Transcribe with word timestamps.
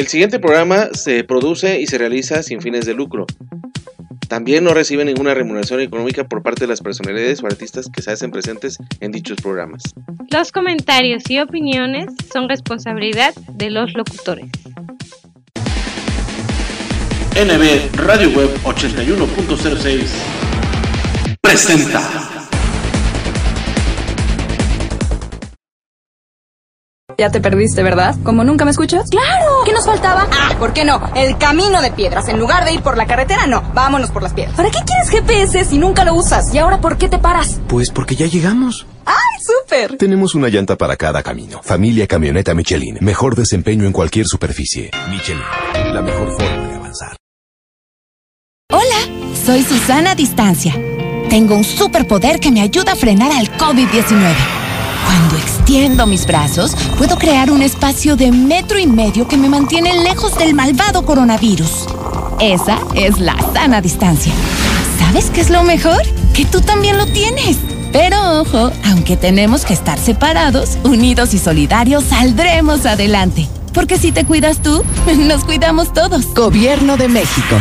El 0.00 0.08
siguiente 0.08 0.38
programa 0.38 0.88
se 0.94 1.24
produce 1.24 1.78
y 1.78 1.86
se 1.86 1.98
realiza 1.98 2.42
sin 2.42 2.62
fines 2.62 2.86
de 2.86 2.94
lucro. 2.94 3.26
También 4.28 4.64
no 4.64 4.72
recibe 4.72 5.04
ninguna 5.04 5.34
remuneración 5.34 5.78
económica 5.80 6.26
por 6.26 6.42
parte 6.42 6.62
de 6.62 6.68
las 6.68 6.80
personalidades 6.80 7.42
o 7.42 7.46
artistas 7.46 7.90
que 7.92 8.00
se 8.00 8.10
hacen 8.10 8.30
presentes 8.30 8.78
en 9.00 9.12
dichos 9.12 9.36
programas. 9.42 9.82
Los 10.30 10.52
comentarios 10.52 11.28
y 11.28 11.38
opiniones 11.38 12.06
son 12.32 12.48
responsabilidad 12.48 13.34
de 13.34 13.68
los 13.68 13.92
locutores. 13.92 14.46
NB 17.36 17.94
Radio 17.96 18.30
Web 18.30 18.56
81.06 18.64 20.06
presenta. 21.42 22.39
Ya 27.18 27.30
te 27.30 27.40
perdiste, 27.40 27.82
¿verdad? 27.82 28.16
¿Como 28.24 28.44
nunca 28.44 28.64
me 28.64 28.70
escuchas? 28.70 29.10
¡Claro! 29.10 29.46
¿Qué 29.64 29.72
nos 29.72 29.84
faltaba? 29.84 30.26
Ah, 30.32 30.54
¿por 30.58 30.72
qué 30.72 30.84
no? 30.84 31.00
El 31.14 31.36
camino 31.38 31.82
de 31.82 31.90
piedras. 31.90 32.28
En 32.28 32.38
lugar 32.38 32.64
de 32.64 32.72
ir 32.72 32.82
por 32.82 32.96
la 32.96 33.06
carretera, 33.06 33.46
no. 33.46 33.62
Vámonos 33.74 34.10
por 34.10 34.22
las 34.22 34.32
piedras. 34.32 34.56
¿Para 34.56 34.70
qué 34.70 34.78
quieres 34.86 35.10
GPS 35.10 35.64
si 35.66 35.78
nunca 35.78 36.04
lo 36.04 36.14
usas? 36.14 36.54
¿Y 36.54 36.58
ahora 36.58 36.80
por 36.80 36.96
qué 36.96 37.08
te 37.08 37.18
paras? 37.18 37.60
Pues 37.68 37.90
porque 37.90 38.16
ya 38.16 38.26
llegamos. 38.26 38.86
¡Ay, 39.04 39.14
súper! 39.44 39.96
Tenemos 39.98 40.34
una 40.34 40.48
llanta 40.48 40.76
para 40.76 40.96
cada 40.96 41.22
camino. 41.22 41.60
Familia 41.62 42.06
Camioneta 42.06 42.54
Michelin. 42.54 42.98
Mejor 43.00 43.34
desempeño 43.34 43.84
en 43.84 43.92
cualquier 43.92 44.26
superficie. 44.26 44.90
Michelin. 45.10 45.42
La 45.92 46.00
mejor 46.00 46.30
forma 46.32 46.68
de 46.68 46.74
avanzar. 46.74 47.16
Hola, 48.72 49.34
soy 49.44 49.62
Susana 49.62 50.14
Distancia. 50.14 50.74
Tengo 51.28 51.54
un 51.54 51.64
superpoder 51.64 52.40
que 52.40 52.50
me 52.50 52.60
ayuda 52.62 52.92
a 52.92 52.96
frenar 52.96 53.30
al 53.32 53.50
COVID-19. 53.58 54.59
Cuando 55.04 55.36
extiendo 55.36 56.06
mis 56.06 56.26
brazos, 56.26 56.74
puedo 56.98 57.16
crear 57.16 57.50
un 57.50 57.62
espacio 57.62 58.16
de 58.16 58.32
metro 58.32 58.78
y 58.78 58.86
medio 58.86 59.26
que 59.28 59.36
me 59.36 59.48
mantiene 59.48 60.02
lejos 60.02 60.36
del 60.38 60.54
malvado 60.54 61.04
coronavirus. 61.04 61.86
Esa 62.40 62.78
es 62.94 63.18
la 63.18 63.36
sana 63.52 63.80
distancia. 63.80 64.32
¿Sabes 64.98 65.30
qué 65.30 65.40
es 65.40 65.50
lo 65.50 65.62
mejor? 65.62 66.02
Que 66.34 66.44
tú 66.44 66.60
también 66.60 66.96
lo 66.96 67.06
tienes. 67.06 67.58
Pero 67.92 68.40
ojo, 68.40 68.70
aunque 68.84 69.16
tenemos 69.16 69.64
que 69.64 69.74
estar 69.74 69.98
separados, 69.98 70.78
unidos 70.84 71.34
y 71.34 71.38
solidarios, 71.38 72.04
saldremos 72.04 72.86
adelante. 72.86 73.48
Porque 73.74 73.98
si 73.98 74.12
te 74.12 74.24
cuidas 74.24 74.62
tú, 74.62 74.84
nos 75.18 75.44
cuidamos 75.44 75.92
todos. 75.92 76.32
Gobierno 76.34 76.96
de 76.96 77.08
México. 77.08 77.56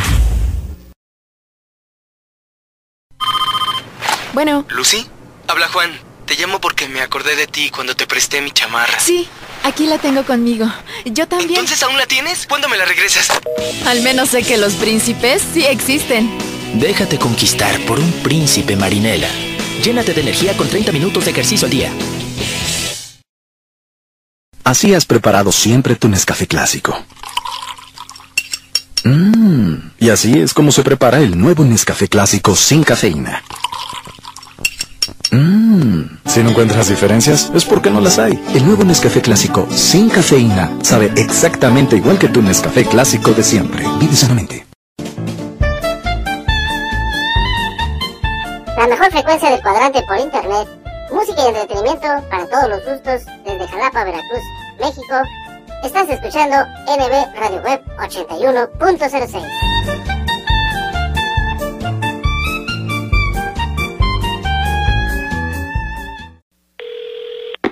Bueno. 4.34 4.66
¿Lucy? 4.70 5.06
Habla 5.48 5.68
Juan. 5.68 6.09
Te 6.30 6.36
llamo 6.36 6.62
porque 6.62 6.88
me 6.88 7.02
acordé 7.02 7.36
de 7.36 7.48
ti 7.48 7.72
cuando 7.72 7.96
te 7.96 8.06
presté 8.06 8.40
mi 8.40 8.52
chamarra. 8.52 9.00
Sí, 9.00 9.28
aquí 9.64 9.88
la 9.88 9.98
tengo 9.98 10.24
conmigo. 10.24 10.72
Yo 11.06 11.28
también. 11.28 11.50
¿Entonces 11.50 11.82
aún 11.82 11.98
la 11.98 12.06
tienes? 12.06 12.46
¿Cuándo 12.46 12.70
me 12.70 12.78
la 12.78 12.86
regresas? 12.86 13.30
Al 13.88 14.04
menos 14.04 14.30
sé 14.30 14.44
que 14.44 14.60
los 14.60 14.74
príncipes 14.74 15.42
sí 15.56 15.66
existen. 15.66 16.30
Déjate 16.76 17.18
conquistar 17.18 17.80
por 17.88 18.00
un 18.00 18.12
príncipe 18.22 18.76
marinela. 18.76 19.28
Llénate 19.84 20.14
de 20.14 20.22
energía 20.22 20.56
con 20.56 20.70
30 20.70 20.92
minutos 20.92 21.26
de 21.26 21.32
ejercicio 21.32 21.66
al 21.66 21.72
día. 21.72 21.92
Así 24.64 24.94
has 24.94 25.08
preparado 25.08 25.52
siempre 25.52 25.96
tu 25.96 26.10
Nescafé 26.10 26.46
clásico. 26.46 26.96
Mmm, 29.04 29.78
y 29.98 30.12
así 30.12 30.38
es 30.38 30.54
como 30.54 30.72
se 30.72 30.84
prepara 30.84 31.22
el 31.22 31.40
nuevo 31.40 31.64
Nescafé 31.64 32.08
clásico 32.08 32.56
sin 32.56 32.84
cafeína. 32.84 33.42
Mmm, 35.32 36.06
si 36.26 36.42
no 36.42 36.50
encuentras 36.50 36.90
diferencias, 36.90 37.52
es 37.54 37.64
porque 37.66 37.92
no 37.92 38.02
las 38.02 38.18
hay. 38.18 38.34
El 38.56 38.66
nuevo 38.66 38.84
Nescafé 38.84 39.22
clásico 39.22 39.68
sin 39.70 40.10
cafeína 40.10 40.72
sabe 40.82 41.12
exactamente 41.16 41.96
igual 41.98 42.18
que 42.18 42.30
tu 42.30 42.42
Nescafé 42.42 42.86
clásico 42.86 43.32
de 43.32 43.44
siempre. 43.44 43.86
Vive 44.00 44.16
sanamente. 44.16 44.66
La 48.76 48.88
mejor 48.88 49.12
frecuencia 49.12 49.52
del 49.52 49.62
cuadrante 49.62 50.02
por 50.04 50.18
internet. 50.18 50.68
Música 51.12 51.44
y 51.44 51.48
entretenimiento 51.48 52.08
para 52.30 52.48
todos 52.48 52.70
los 52.70 52.86
gustos 52.86 53.22
desde 53.46 53.68
Jalapa, 53.68 54.04
Veracruz, 54.06 54.44
México. 54.80 55.16
Estás 55.84 56.10
escuchando 56.10 56.56
NB 56.88 57.40
Radio 57.40 57.62
Web 57.62 57.82
81.06. 57.98 59.69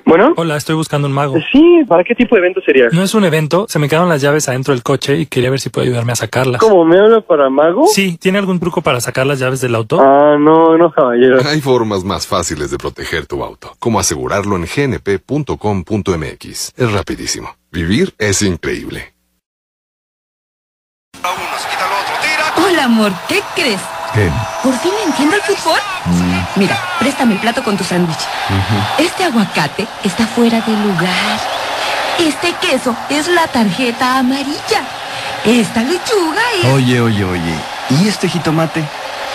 Bueno. 0.08 0.34
Hola, 0.38 0.56
estoy 0.56 0.76
buscando 0.76 1.08
un 1.08 1.14
mago. 1.14 1.36
Sí, 1.52 1.82
¿para 1.86 2.02
qué 2.04 2.16
tipo 2.16 2.36
de 2.36 2.40
evento 2.40 2.62
sería? 2.66 2.88
No 2.94 3.04
es 3.04 3.14
un 3.14 3.26
evento, 3.26 3.66
se 3.68 3.78
me 3.78 3.90
quedaron 3.90 4.08
las 4.08 4.22
llaves 4.22 4.48
adentro 4.48 4.74
del 4.74 4.82
coche 4.82 5.18
y 5.18 5.26
quería 5.26 5.50
ver 5.50 5.60
si 5.60 5.70
puede 5.70 5.88
ayudarme 5.88 6.14
a 6.14 6.16
sacarlas. 6.16 6.62
¿Cómo 6.62 6.86
me 6.86 6.98
habla 6.98 7.20
para 7.20 7.50
mago? 7.50 7.88
Sí, 7.88 8.18
¿tiene 8.18 8.38
algún 8.40 8.58
truco 8.60 8.82
para 8.82 9.02
sacar 9.02 9.28
las 9.28 9.38
llaves 9.40 9.60
del 9.60 9.76
auto? 9.76 10.00
Ah, 10.00 10.38
no, 10.40 10.78
no, 10.78 10.92
caballero. 10.94 11.40
Hay 11.46 11.60
formas 11.60 12.06
más 12.06 12.26
fáciles 12.26 12.72
de 12.72 12.78
proteger 12.78 13.26
tu 13.26 13.44
auto, 13.44 13.74
como 13.80 14.00
asegurarlo 14.00 14.56
en 14.56 14.64
gnp.com.mx. 14.64 15.54
Es 16.78 16.92
rapidísimo. 16.94 17.50
Vivir 17.70 18.14
es 18.18 18.42
increíble. 18.42 19.14
Hola, 22.66 22.86
amor, 22.86 23.12
¿qué 23.28 23.42
crees? 23.56 23.82
¿Qué? 24.14 24.30
¿Por 24.64 24.74
fin 24.76 24.94
entiendo 25.06 25.36
el 25.36 25.42
fútbol? 25.42 25.80
Mira, 26.58 26.78
préstame 27.00 27.36
el 27.36 27.40
plato 27.40 27.64
con 27.64 27.78
tu 27.78 27.84
sándwich. 27.84 28.18
Este 28.98 29.24
aguacate 29.26 29.88
está 30.04 30.26
fuera 30.26 30.60
de 30.62 30.72
lugar. 30.72 31.40
Este 32.20 32.54
queso 32.54 32.96
es 33.10 33.28
la 33.28 33.48
tarjeta 33.48 34.18
amarilla. 34.18 34.82
Esta 35.46 35.84
lechuga 35.84 36.42
es... 36.60 36.66
Oye, 36.66 37.00
oye, 37.00 37.24
oye. 37.24 37.54
¿Y 37.90 38.08
este 38.08 38.28
jitomate? 38.28 38.84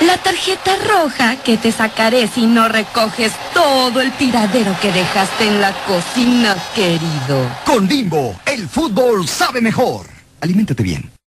La 0.00 0.18
tarjeta 0.18 0.72
roja 0.84 1.36
que 1.36 1.56
te 1.56 1.70
sacaré 1.70 2.26
si 2.26 2.46
no 2.46 2.68
recoges 2.68 3.32
todo 3.54 4.00
el 4.00 4.10
tiradero 4.12 4.74
que 4.80 4.90
dejaste 4.90 5.46
en 5.46 5.60
la 5.60 5.72
cocina, 5.86 6.56
querido. 6.74 7.48
Con 7.64 7.86
Bimbo, 7.86 8.34
el 8.46 8.68
fútbol 8.68 9.28
sabe 9.28 9.60
mejor. 9.60 10.06
Aliméntate 10.40 10.82
bien. 10.82 11.21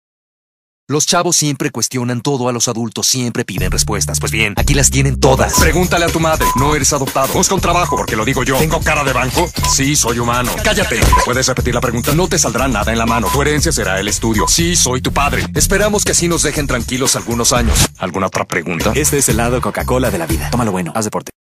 Los 0.86 1.06
chavos 1.06 1.34
siempre 1.36 1.70
cuestionan 1.70 2.20
todo 2.20 2.46
a 2.50 2.52
los 2.52 2.68
adultos, 2.68 3.06
siempre 3.06 3.46
piden 3.46 3.70
respuestas. 3.70 4.20
Pues 4.20 4.30
bien, 4.30 4.52
aquí 4.58 4.74
las 4.74 4.90
tienen 4.90 5.18
todas. 5.18 5.58
Pregúntale 5.58 6.04
a 6.04 6.08
tu 6.08 6.20
madre. 6.20 6.44
No 6.56 6.74
eres 6.74 6.92
adoptado. 6.92 7.32
Busca 7.32 7.54
un 7.54 7.62
trabajo, 7.62 7.96
porque 7.96 8.16
lo 8.16 8.24
digo 8.26 8.42
yo. 8.42 8.58
¿Tengo 8.58 8.80
cara 8.80 9.02
de 9.02 9.14
banco? 9.14 9.50
Sí, 9.72 9.96
soy 9.96 10.18
humano. 10.18 10.50
Cállate. 10.62 11.00
¿Puedes 11.24 11.46
repetir 11.46 11.74
la 11.74 11.80
pregunta? 11.80 12.12
No 12.14 12.28
te 12.28 12.38
saldrá 12.38 12.68
nada 12.68 12.92
en 12.92 12.98
la 12.98 13.06
mano. 13.06 13.28
Tu 13.32 13.40
herencia 13.40 13.72
será 13.72 13.98
el 13.98 14.08
estudio. 14.08 14.46
Sí, 14.46 14.76
soy 14.76 15.00
tu 15.00 15.10
padre. 15.10 15.46
Esperamos 15.54 16.04
que 16.04 16.12
así 16.12 16.28
nos 16.28 16.42
dejen 16.42 16.66
tranquilos 16.66 17.16
algunos 17.16 17.54
años. 17.54 17.88
¿Alguna 17.96 18.26
otra 18.26 18.44
pregunta? 18.44 18.92
Este 18.94 19.16
es 19.16 19.28
el 19.30 19.38
lado 19.38 19.62
Coca-Cola 19.62 20.10
de 20.10 20.18
la 20.18 20.26
vida. 20.26 20.50
Tómalo 20.50 20.70
bueno. 20.70 20.92
Haz 20.94 21.06
deporte. 21.06 21.32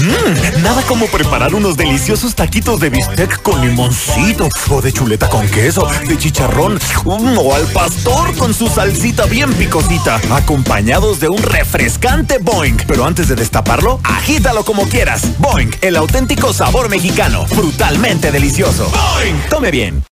Mmm, 0.00 0.62
nada 0.62 0.82
como 0.82 1.06
preparar 1.08 1.54
unos 1.54 1.76
deliciosos 1.76 2.34
taquitos 2.34 2.80
de 2.80 2.88
bistec 2.88 3.42
con 3.42 3.60
limoncito, 3.60 4.48
o 4.70 4.80
de 4.80 4.92
chuleta 4.92 5.28
con 5.28 5.46
queso, 5.48 5.86
de 6.06 6.16
chicharrón, 6.16 6.74
mm, 7.04 7.38
o 7.38 7.54
al 7.54 7.66
pastor 7.66 8.34
con 8.36 8.54
su 8.54 8.68
salsita 8.68 9.26
bien 9.26 9.52
picosita, 9.54 10.20
acompañados 10.30 11.20
de 11.20 11.28
un 11.28 11.42
refrescante 11.42 12.38
Boing. 12.38 12.78
Pero 12.86 13.04
antes 13.04 13.28
de 13.28 13.36
destaparlo, 13.36 14.00
agítalo 14.02 14.64
como 14.64 14.88
quieras. 14.88 15.38
Boing, 15.38 15.70
el 15.82 15.96
auténtico 15.96 16.52
sabor 16.52 16.88
mexicano, 16.88 17.46
brutalmente 17.54 18.32
delicioso. 18.32 18.90
Boing, 18.90 19.36
tome 19.50 19.70
bien. 19.70 20.09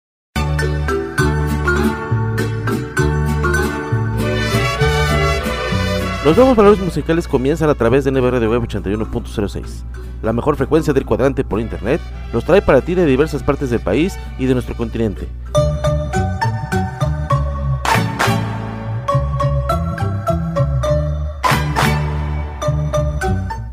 Los 6.25 6.39
nuevos 6.39 6.57
valores 6.57 6.81
musicales 6.81 7.29
comienzan 7.29 7.69
a 7.69 7.75
través 7.75 8.03
de 8.05 8.11
NBR 8.11 8.41
de 8.41 8.49
Web 8.49 8.63
81.06. 8.63 9.85
La 10.23 10.33
mejor 10.33 10.57
frecuencia 10.57 10.95
del 10.95 11.05
cuadrante 11.05 11.45
por 11.45 11.61
internet 11.61 12.01
los 12.33 12.47
trae 12.47 12.63
para 12.63 12.81
ti 12.81 12.95
de 12.95 13.05
diversas 13.05 13.43
partes 13.43 13.69
del 13.69 13.81
país 13.81 14.19
y 14.39 14.47
de 14.47 14.55
nuestro 14.55 14.75
continente. 14.75 15.29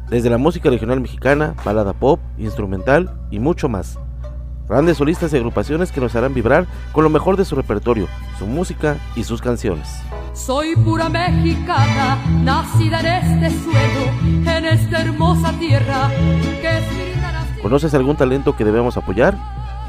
Desde 0.09 0.29
la 0.29 0.37
música 0.37 0.69
regional 0.69 0.99
mexicana, 0.99 1.55
balada 1.63 1.93
pop, 1.93 2.19
instrumental 2.37 3.17
y 3.31 3.39
mucho 3.39 3.69
más. 3.69 3.97
Grandes 4.67 4.97
solistas 4.97 5.31
y 5.31 5.37
agrupaciones 5.37 5.93
que 5.93 6.01
nos 6.01 6.17
harán 6.17 6.33
vibrar 6.33 6.67
con 6.91 7.05
lo 7.05 7.09
mejor 7.09 7.37
de 7.37 7.45
su 7.45 7.55
repertorio, 7.55 8.09
su 8.37 8.45
música 8.45 8.97
y 9.15 9.23
sus 9.23 9.41
canciones. 9.41 9.87
Soy 10.33 10.75
pura 10.75 11.09
mexicana, 11.09 12.17
nacida 12.41 13.01
en 13.01 13.43
este 13.43 13.59
suelo, 13.63 14.55
en 14.57 14.65
esta 14.65 15.01
hermosa 15.01 15.51
tierra 15.59 16.09
que 16.61 16.77
es 16.77 16.83
mi. 16.93 17.61
¿Conoces 17.61 17.93
algún 17.93 18.15
talento 18.15 18.55
que 18.55 18.65
debemos 18.65 18.97
apoyar? 18.97 19.37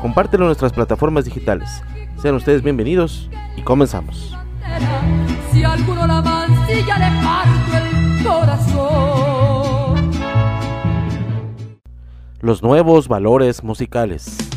Compártelo 0.01 0.45
en 0.45 0.49
nuestras 0.49 0.73
plataformas 0.73 1.25
digitales. 1.25 1.83
Sean 2.21 2.35
ustedes 2.35 2.63
bienvenidos 2.63 3.31
y 3.57 3.63
comenzamos. 3.63 4.37
Si 5.53 5.65
alguno 5.65 6.07
la 6.07 6.21
mancilla 6.21 6.99
le 6.99 7.23
parto 7.25 7.77
el 7.79 8.25
corazón. 8.25 10.11
Los 12.41 12.63
nuevos 12.63 13.09
valores 13.09 13.63
musicales. 13.65 14.52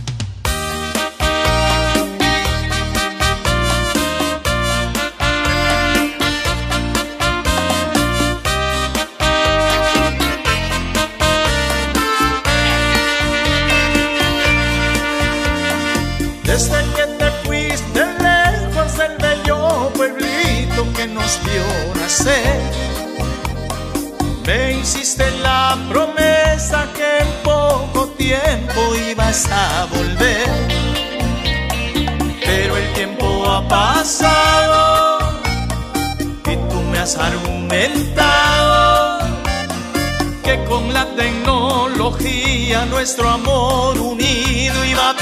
Me 24.46 24.80
hiciste 24.80 25.30
la 25.44 25.78
promesa 25.90 26.88
que 26.96 27.20
en 27.20 27.28
poco 27.44 28.08
tiempo 28.18 28.96
ibas 29.12 29.48
a 29.52 29.86
volver. 29.94 30.50
Pero 32.44 32.78
el 32.78 32.94
tiempo 32.94 33.46
ha 33.48 33.68
pasado 33.68 35.20
y 36.46 36.56
tú 36.70 36.82
me 36.92 36.98
has 36.98 37.16
argumentado 37.16 39.20
que 40.44 40.64
con 40.66 40.92
la 40.94 41.06
tecnología 41.16 42.86
nuestro 42.86 43.30
amor 43.30 44.00
unido 44.00 44.84
iba 44.86 45.12
a 45.12 45.15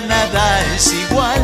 nada 0.00 0.60
es 0.74 0.92
igual. 0.92 1.40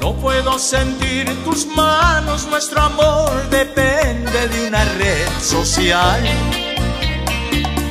No 0.00 0.14
puedo 0.14 0.58
sentir 0.58 1.26
tus 1.44 1.66
manos, 1.66 2.46
nuestro 2.46 2.80
amor 2.82 3.30
depende 3.50 4.48
de 4.48 4.68
una 4.68 4.84
red 4.84 5.28
social. 5.40 6.20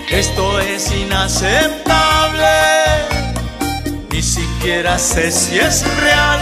Esto 0.09 0.59
es 0.59 0.91
inaceptable, 0.91 2.45
ni 4.11 4.21
siquiera 4.21 4.99
sé 4.99 5.31
si 5.31 5.57
es 5.57 5.85
real. 6.01 6.39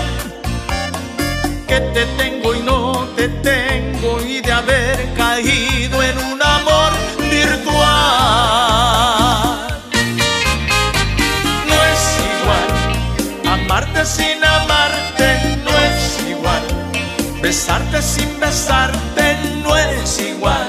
Que 1.67 1.79
te 1.93 2.05
tengo 2.17 2.55
y 2.55 2.61
no 2.61 3.07
te 3.15 3.29
tengo 3.29 4.21
y 4.21 4.41
de 4.41 4.51
haber 4.51 5.13
caído 5.13 6.01
en 6.01 6.17
un 6.17 6.41
amarte 13.99 14.05
sin 14.05 14.43
amarte, 14.43 15.57
no 15.65 15.71
es 15.71 16.29
igual 16.29 16.61
besarte 17.41 18.01
sin 18.01 18.39
besarte, 18.39 19.37
no 19.63 19.75
es 19.75 20.19
igual. 20.21 20.67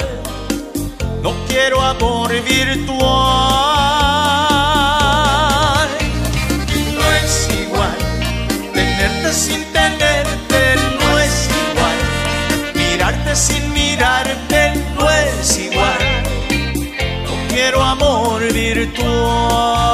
No 1.22 1.32
quiero 1.46 1.80
amor 1.80 2.30
virtual. 2.42 2.98
No 6.96 7.12
es 7.22 7.48
igual 7.62 7.96
tenerte 8.74 9.32
sin 9.32 9.64
tenerte, 9.72 10.76
no 10.98 11.18
es 11.18 11.48
igual. 11.70 11.98
Mirarte 12.74 13.36
sin 13.36 13.72
mirarte, 13.72 14.72
no 14.98 15.08
es 15.08 15.58
igual. 15.58 15.98
No 17.26 17.48
quiero 17.48 17.82
amor 17.82 18.40
virtual. 18.52 19.89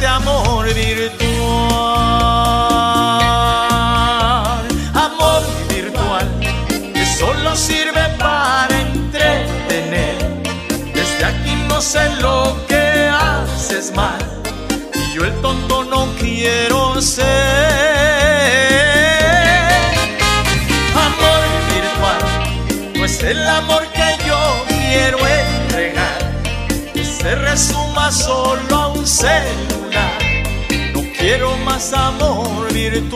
Este 0.00 0.06
amor 0.06 0.64
virtual. 0.72 1.18
Amor 4.94 5.42
virtual 5.68 6.26
que 6.94 7.04
solo 7.18 7.54
sirve 7.54 8.02
para 8.18 8.80
entretener. 8.80 10.16
Desde 10.94 11.22
aquí 11.22 11.54
no 11.68 11.82
sé 11.82 12.08
lo 12.22 12.56
que 12.66 13.10
haces 13.12 13.92
mal 13.94 14.16
y 14.94 15.12
yo 15.12 15.22
el 15.26 15.34
tonto 15.42 15.84
no 15.84 16.06
quiero 16.18 16.98
ser. 17.02 17.26
Amor 21.08 21.42
virtual, 21.74 22.22
pues 22.98 23.22
el 23.22 23.46
amor 23.46 23.82
que 23.92 24.16
yo 24.26 24.64
quiero 24.66 25.18
entregar 25.18 26.30
se 27.20 27.34
resuma 27.34 28.10
solo 28.10 28.76
a 28.76 28.88
un 28.88 28.99
No 29.20 31.02
quiero 31.18 31.54
más 31.58 31.92
amor 31.92 32.72
virtual. 32.72 33.10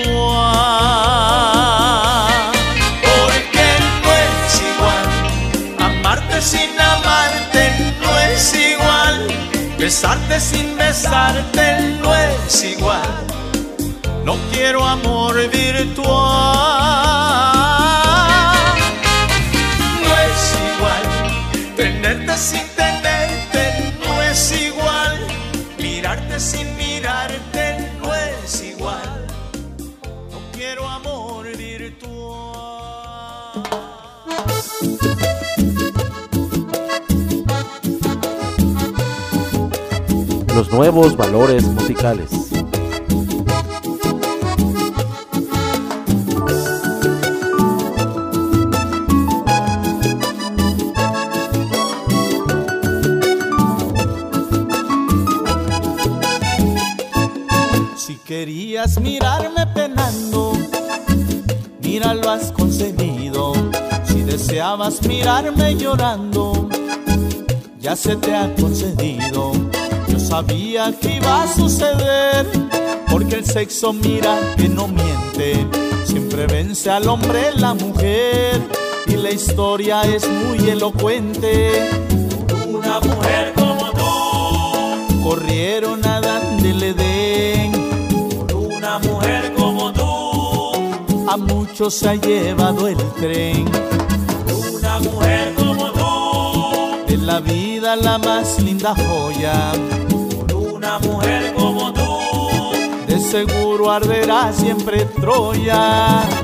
Porque 3.00 3.64
no 4.02 4.12
es 4.12 4.60
igual 4.70 5.08
amarte 5.78 6.42
sin 6.42 6.78
amarte, 6.78 7.94
no 8.02 8.18
es 8.20 8.54
igual. 8.54 9.28
Besarte 9.78 10.38
sin 10.40 10.76
besarte, 10.76 11.96
no 12.02 12.14
es 12.14 12.64
igual. 12.64 13.24
No 14.26 14.36
quiero 14.52 14.84
amor 14.84 15.48
virtual. 15.48 17.53
Los 40.54 40.70
nuevos 40.70 41.16
valores 41.16 41.64
musicales. 41.64 42.30
Si 57.96 58.14
querías 58.24 59.00
mirarme 59.00 59.66
penando, 59.74 60.52
mira 61.80 62.14
lo 62.14 62.30
has 62.30 62.52
conseguido. 62.52 63.54
Si 64.04 64.22
deseabas 64.22 65.02
mirarme 65.06 65.74
llorando, 65.74 66.68
ya 67.80 67.96
se 67.96 68.14
te 68.16 68.34
ha 68.34 68.54
concedido. 68.54 69.13
Sabía 70.34 70.92
que 71.00 71.14
iba 71.14 71.44
a 71.44 71.46
suceder, 71.46 72.44
porque 73.08 73.36
el 73.36 73.44
sexo 73.44 73.92
mira 73.92 74.36
que 74.56 74.68
no 74.68 74.88
miente. 74.88 75.64
Siempre 76.04 76.48
vence 76.48 76.90
al 76.90 77.06
hombre 77.06 77.52
la 77.54 77.72
mujer, 77.74 78.60
y 79.06 79.12
la 79.12 79.30
historia 79.30 80.02
es 80.02 80.28
muy 80.28 80.68
elocuente. 80.68 81.88
Una 82.66 82.98
mujer 82.98 83.52
como 83.54 83.92
tú, 83.92 85.22
corrieron 85.22 86.04
a 86.04 86.20
darle 86.20 86.94
den. 86.94 87.72
Una 88.52 88.98
mujer 88.98 89.54
como 89.56 89.92
tú, 89.92 91.30
a 91.30 91.36
muchos 91.36 91.94
se 91.94 92.08
ha 92.08 92.14
llevado 92.16 92.88
el 92.88 92.98
tren. 93.20 93.70
Una 94.74 94.98
mujer 94.98 95.54
como 95.54 95.92
tú, 95.92 97.12
en 97.14 97.24
la 97.24 97.38
vida 97.38 97.94
la 97.94 98.18
más 98.18 98.60
linda 98.60 98.96
joya. 98.96 99.72
Mujer 100.98 101.54
como 101.54 101.92
tú, 101.92 102.02
de 103.06 103.18
seguro 103.18 103.90
arderá 103.90 104.52
siempre 104.52 105.04
Troya. 105.06 106.43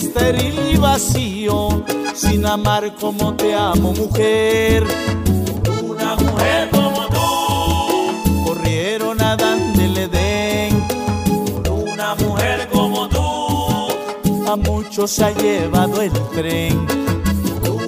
Estéril 0.00 0.58
y 0.72 0.76
vacío 0.76 1.84
sin 2.14 2.46
amar 2.46 2.94
como 2.94 3.34
te 3.34 3.54
amo 3.54 3.92
mujer. 3.92 4.84
Una 5.82 6.16
mujer 6.16 6.70
como 6.70 7.06
tú 7.08 8.44
corrieron 8.44 9.20
a 9.20 9.36
Dan 9.36 9.72
del 9.74 9.96
Edén. 9.98 10.86
Una 11.92 12.14
mujer 12.14 12.68
como 12.72 13.08
tú 13.08 13.88
a 14.48 14.56
muchos 14.56 15.10
se 15.10 15.24
ha 15.24 15.30
llevado 15.32 16.00
el 16.00 16.12
tren. 16.34 16.86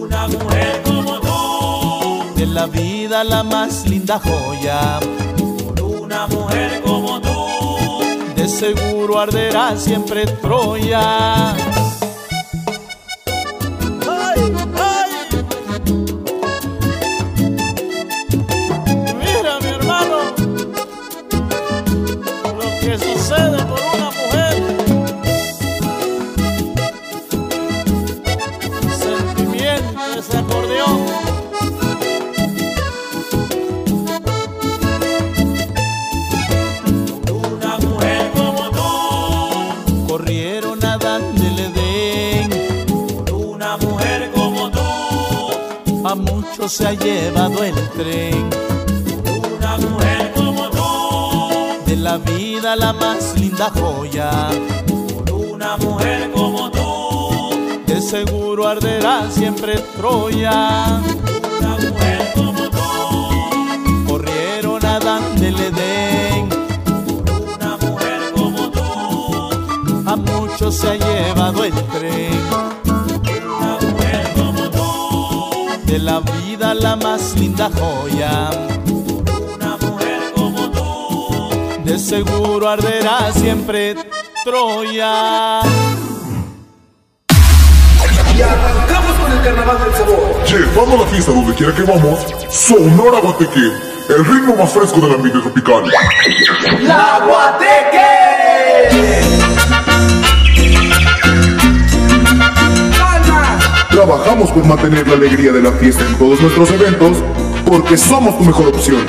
Una 0.01 0.29
mujer 0.29 0.83
como 0.85 1.19
tú 1.21 2.35
de 2.37 2.47
la 2.47 2.67
vida 2.67 3.25
la 3.25 3.43
más 3.43 3.87
linda 3.89 4.21
joya. 4.21 5.01
Una 5.83 6.27
mujer 6.27 6.83
como 6.85 7.21
tú 7.21 7.33
de 8.37 8.49
seguro 8.49 9.19
arderá 9.19 9.77
siempre 9.77 10.27
Troya. 10.27 11.55
Se 46.69 46.87
ha 46.87 46.93
llevado 46.93 47.65
el 47.65 47.75
tren. 47.91 48.49
Una 49.57 49.77
mujer 49.79 50.33
como 50.35 50.71
tú 50.71 51.87
de 51.87 51.97
la 51.97 52.19
vida 52.19 52.77
la 52.77 52.93
más 52.93 53.39
linda 53.39 53.71
joya. 53.71 54.31
Una 55.33 55.77
mujer 55.79 56.31
como 56.33 56.71
tú 56.71 57.51
de 57.87 58.01
seguro 58.01 58.69
arderá 58.69 59.29
siempre 59.31 59.79
Troya. 59.97 61.01
Una 61.59 61.77
mujer 61.77 62.33
como 62.35 62.63
tú 62.71 64.07
corrieron 64.07 64.85
a 64.87 65.01
Dan 65.01 65.37
del 65.41 65.59
Edén. 65.59 66.49
Una 67.57 67.77
mujer 67.77 68.21
como 68.35 68.71
tú 68.71 68.81
a 70.07 70.17
muchos 70.17 70.77
se 70.77 70.89
ha 70.91 70.95
llevado 70.95 71.65
el 71.65 71.75
tren. 71.89 72.41
Una 72.85 73.79
mujer 73.81 74.33
como 74.37 74.71
tú 74.71 75.67
de 75.87 75.99
la 75.99 76.21
vida 76.21 76.42
la 76.63 76.97
más 76.97 77.35
linda 77.37 77.69
joya. 77.75 78.51
Una 78.87 79.77
mujer 79.77 80.21
como 80.35 80.71
tú 80.71 81.51
de 81.85 81.99
seguro 81.99 82.69
arderá 82.69 83.33
siempre 83.33 83.97
Troya. 84.45 85.61
Y 88.37 88.43
arrancamos 88.43 89.13
con 89.21 89.33
el 89.33 89.43
carnaval 89.43 89.79
del 89.85 89.95
sabor. 89.95 90.45
Llevando 90.47 91.05
la 91.05 91.11
fiesta 91.11 91.33
donde 91.33 91.55
quiera 91.55 91.75
que 91.75 91.83
vamos, 91.83 92.19
Sonora 92.49 93.21
Guateque, 93.21 93.73
el 94.09 94.25
ritmo 94.25 94.57
más 94.57 94.73
fresco 94.73 95.01
del 95.01 95.15
ambiente 95.15 95.41
tropical. 95.41 95.85
¡La 96.81 97.21
Trabajamos 104.05 104.51
por 104.51 104.65
mantener 104.65 105.07
la 105.07 105.15
alegría 105.15 105.53
de 105.53 105.63
la 105.63 105.71
fiesta 105.71 106.05
en 106.05 106.19
todos 106.19 106.41
nuestros 106.41 106.69
eventos, 106.73 107.19
porque 107.65 107.97
somos 107.97 108.37
tu 108.37 108.43
mejor 108.43 108.67
opción. 108.67 109.07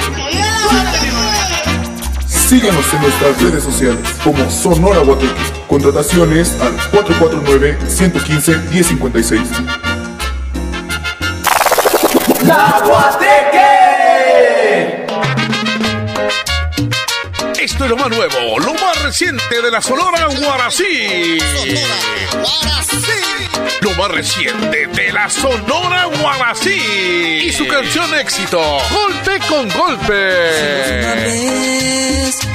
Síguenos 2.27 2.93
en 2.93 3.01
nuestras 3.01 3.41
redes 3.41 3.63
sociales 3.63 4.07
como 4.23 4.47
Sonora 4.51 4.99
Guateque. 4.99 5.33
Contrataciones 5.67 6.55
al 6.61 6.77
449-115-1056. 6.91 9.41
¡La 12.43 12.79
Guateque! 12.85 13.47
Esto 17.59 17.85
es 17.85 17.89
lo 17.89 17.97
más 17.97 18.09
nuevo, 18.09 18.59
lo 18.59 18.75
más 18.75 19.01
reciente 19.01 19.59
de 19.59 19.71
la 19.71 19.81
Sonora 19.81 20.27
Guarací. 20.39 21.39
Lo 22.35 22.43
más 24.03 24.11
reciente 24.11 24.87
de 24.87 25.13
la 25.13 25.29
Sonora 25.29 26.05
Guarací. 26.19 26.77
Y 27.45 27.51
su 27.53 27.65
canción 27.67 28.13
éxito, 28.15 28.59
Golpe 28.91 29.39
con 29.47 29.69
Golpe. 29.69 30.19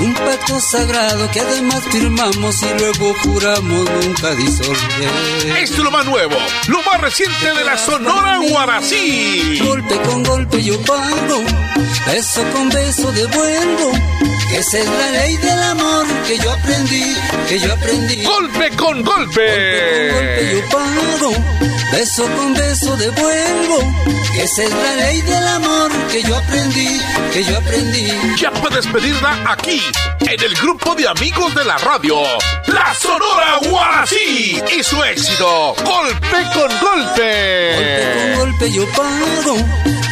un 0.01 0.13
pacto 0.13 0.61
sagrado 0.61 1.31
que 1.31 1.41
además 1.41 1.83
firmamos 1.91 2.63
y 2.63 2.79
luego 2.79 3.15
juramos 3.23 3.91
nunca 3.91 4.35
disolver. 4.35 5.57
Esto 5.63 5.77
es 5.77 5.85
lo 5.85 5.91
más 5.91 6.05
nuevo, 6.05 6.37
lo 6.67 6.83
más 6.83 7.01
reciente 7.01 7.55
de 7.55 7.65
la 7.65 7.79
Sonora 7.79 8.39
Guarací. 8.39 9.59
Golpe 9.65 9.97
con 10.03 10.23
golpe 10.25 10.63
yo 10.63 10.79
pago, 10.83 11.45
beso 12.07 12.43
con 12.53 12.69
beso 12.69 13.11
devuelvo. 13.13 13.93
Esa 14.53 14.79
es 14.79 14.87
la 14.89 15.11
ley 15.11 15.37
del 15.37 15.63
amor 15.63 16.07
que 16.27 16.39
yo 16.39 16.51
aprendí, 16.51 17.15
que 17.49 17.59
yo 17.59 17.73
aprendí. 17.73 18.25
Golpe 18.25 18.71
con 18.77 19.03
golpe. 19.03 20.11
Golpe 20.11 20.51
yo 20.53 20.69
pago, 20.71 21.38
beso 21.93 22.25
con 22.37 22.55
beso 22.55 22.97
devuelvo. 22.97 23.95
Esa 24.35 24.63
es 24.63 24.71
la 24.71 24.95
ley 24.97 25.21
del 25.23 25.47
amor 25.49 25.91
que 26.11 26.23
yo 26.23 26.37
aprendí, 26.37 27.01
que 27.33 27.45
yo 27.45 27.57
aprendí. 27.57 28.13
Ya 28.37 28.51
puedes 28.53 28.87
pedirla 28.87 29.37
aquí, 29.47 29.83
en 30.21 30.41
el 30.43 30.55
grupo 30.55 30.95
de 30.95 31.09
amigos 31.09 31.55
de 31.55 31.65
la 31.65 31.77
radio. 31.79 32.23
La 32.67 32.95
Sonora 32.95 33.59
Guarací 33.69 34.63
y 34.79 34.83
su 34.83 35.03
éxito, 35.05 35.75
Golpe 35.85 36.37
con 36.55 36.71
Golpe. 36.81 37.75
Golpe 37.75 38.35
con 38.37 38.39
golpe 38.39 38.73
yo 38.73 38.87
pago, 38.93 39.57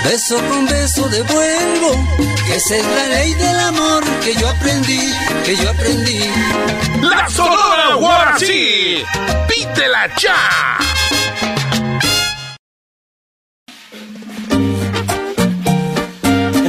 beso 0.05 0.37
con 0.49 0.67
beso 0.67 1.09
devuelvo. 1.09 2.17
Esa 2.53 2.77
es 2.77 2.85
la 2.85 3.07
ley 3.09 3.35
del 3.35 3.61
amor 3.61 4.05
que 4.25 4.35
yo 4.35 4.49
aprendí, 4.49 5.13
que 5.45 5.57
yo 5.57 5.71
aprendí. 5.71 6.21
La 7.03 7.29
Sonora 7.29 7.95
Guarací. 7.95 9.05
Pídela 9.49 10.09
ya. 10.17 10.79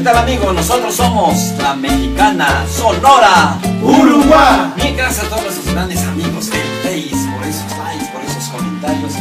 Tal 0.08 0.18
amigos? 0.20 0.56
Nosotros 0.56 0.96
somos 0.96 1.52
la 1.62 1.74
mexicana 1.74 2.66
Sonora 2.74 3.58
Uruguay. 3.84 4.72
Bien, 4.78 4.96
gracias 4.96 5.26
a 5.26 5.30
todos 5.30 5.44
nuestros 5.44 5.74
grandes 5.74 6.02
amigos 6.04 6.50
del 6.50 6.62
Face 6.82 7.30
por 7.36 7.46
esos 7.46 7.78
likes, 7.78 8.06
por 8.14 8.24
esos 8.24 8.48
comentarios 8.48 9.14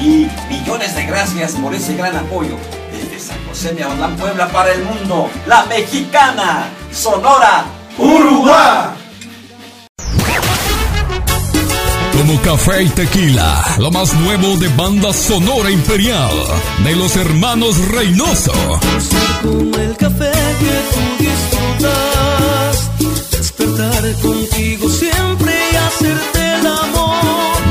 y 0.00 0.28
millones 0.52 0.96
de 0.96 1.06
gracias 1.06 1.52
por 1.52 1.72
ese 1.72 1.94
gran 1.94 2.16
apoyo 2.16 2.56
desde 2.90 3.20
San 3.20 3.38
José 3.46 3.72
de 3.74 3.84
Aguadán, 3.84 4.16
Puebla 4.16 4.48
para 4.48 4.72
el 4.72 4.82
mundo. 4.82 5.30
La 5.46 5.64
mexicana 5.66 6.64
Sonora 6.90 7.64
Uruguay. 7.96 9.01
Como 12.16 12.40
café 12.42 12.82
y 12.82 12.88
tequila, 12.90 13.76
lo 13.78 13.90
más 13.90 14.12
nuevo 14.14 14.56
de 14.56 14.68
banda 14.68 15.12
sonora 15.12 15.70
imperial 15.70 16.30
de 16.84 16.96
los 16.96 17.16
hermanos 17.16 17.78
Reynoso. 17.88 18.52
Como 19.42 19.76
el 19.76 19.96
café 19.96 20.30
que 20.60 20.82
tú 20.92 21.24
disfrutas, 21.24 22.90
despertar 23.30 24.14
contigo 24.20 24.88
siempre 24.88 25.52
y 25.72 25.76
hacerte 25.76 26.54
el 26.60 26.66
amor. 26.66 27.12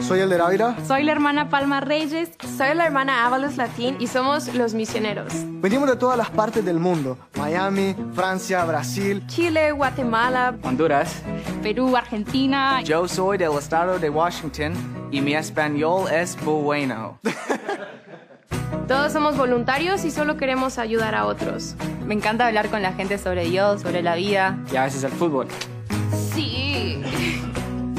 Soy 0.00 0.20
el 0.20 0.30
de 0.30 0.38
Ravira. 0.38 0.76
Soy 0.86 1.04
la 1.04 1.12
hermana 1.12 1.48
Palma 1.48 1.80
Reyes. 1.80 2.30
Soy 2.56 2.74
la 2.74 2.86
hermana 2.86 3.26
Ábalos 3.26 3.56
Latín 3.56 3.96
y 4.00 4.06
somos 4.06 4.52
los 4.54 4.74
misioneros. 4.74 5.32
Venimos 5.60 5.88
de 5.88 5.96
todas 5.96 6.18
las 6.18 6.30
partes 6.30 6.64
del 6.64 6.78
mundo. 6.78 7.16
Miami, 7.36 7.94
Francia, 8.14 8.64
Brasil, 8.64 9.22
Chile, 9.26 9.70
Guatemala, 9.72 10.56
Honduras, 10.62 11.22
Perú, 11.62 11.96
Argentina. 11.96 12.82
Yo 12.82 13.06
soy 13.06 13.38
del 13.38 13.52
estado 13.52 13.98
de 13.98 14.10
Washington 14.10 14.72
y 15.10 15.20
mi 15.20 15.34
español 15.34 16.10
es 16.10 16.36
bueno. 16.44 17.18
Todos 18.88 19.12
somos 19.12 19.36
voluntarios 19.36 20.04
y 20.04 20.10
solo 20.10 20.36
queremos 20.36 20.78
ayudar 20.78 21.14
a 21.14 21.26
otros. 21.26 21.74
Me 22.04 22.14
encanta 22.14 22.46
hablar 22.46 22.68
con 22.68 22.82
la 22.82 22.92
gente 22.92 23.18
sobre 23.18 23.44
Dios, 23.44 23.82
sobre 23.82 24.02
la 24.02 24.16
vida 24.16 24.58
y 24.72 24.76
a 24.76 24.84
veces 24.84 25.04
el 25.04 25.12
fútbol. 25.12 25.48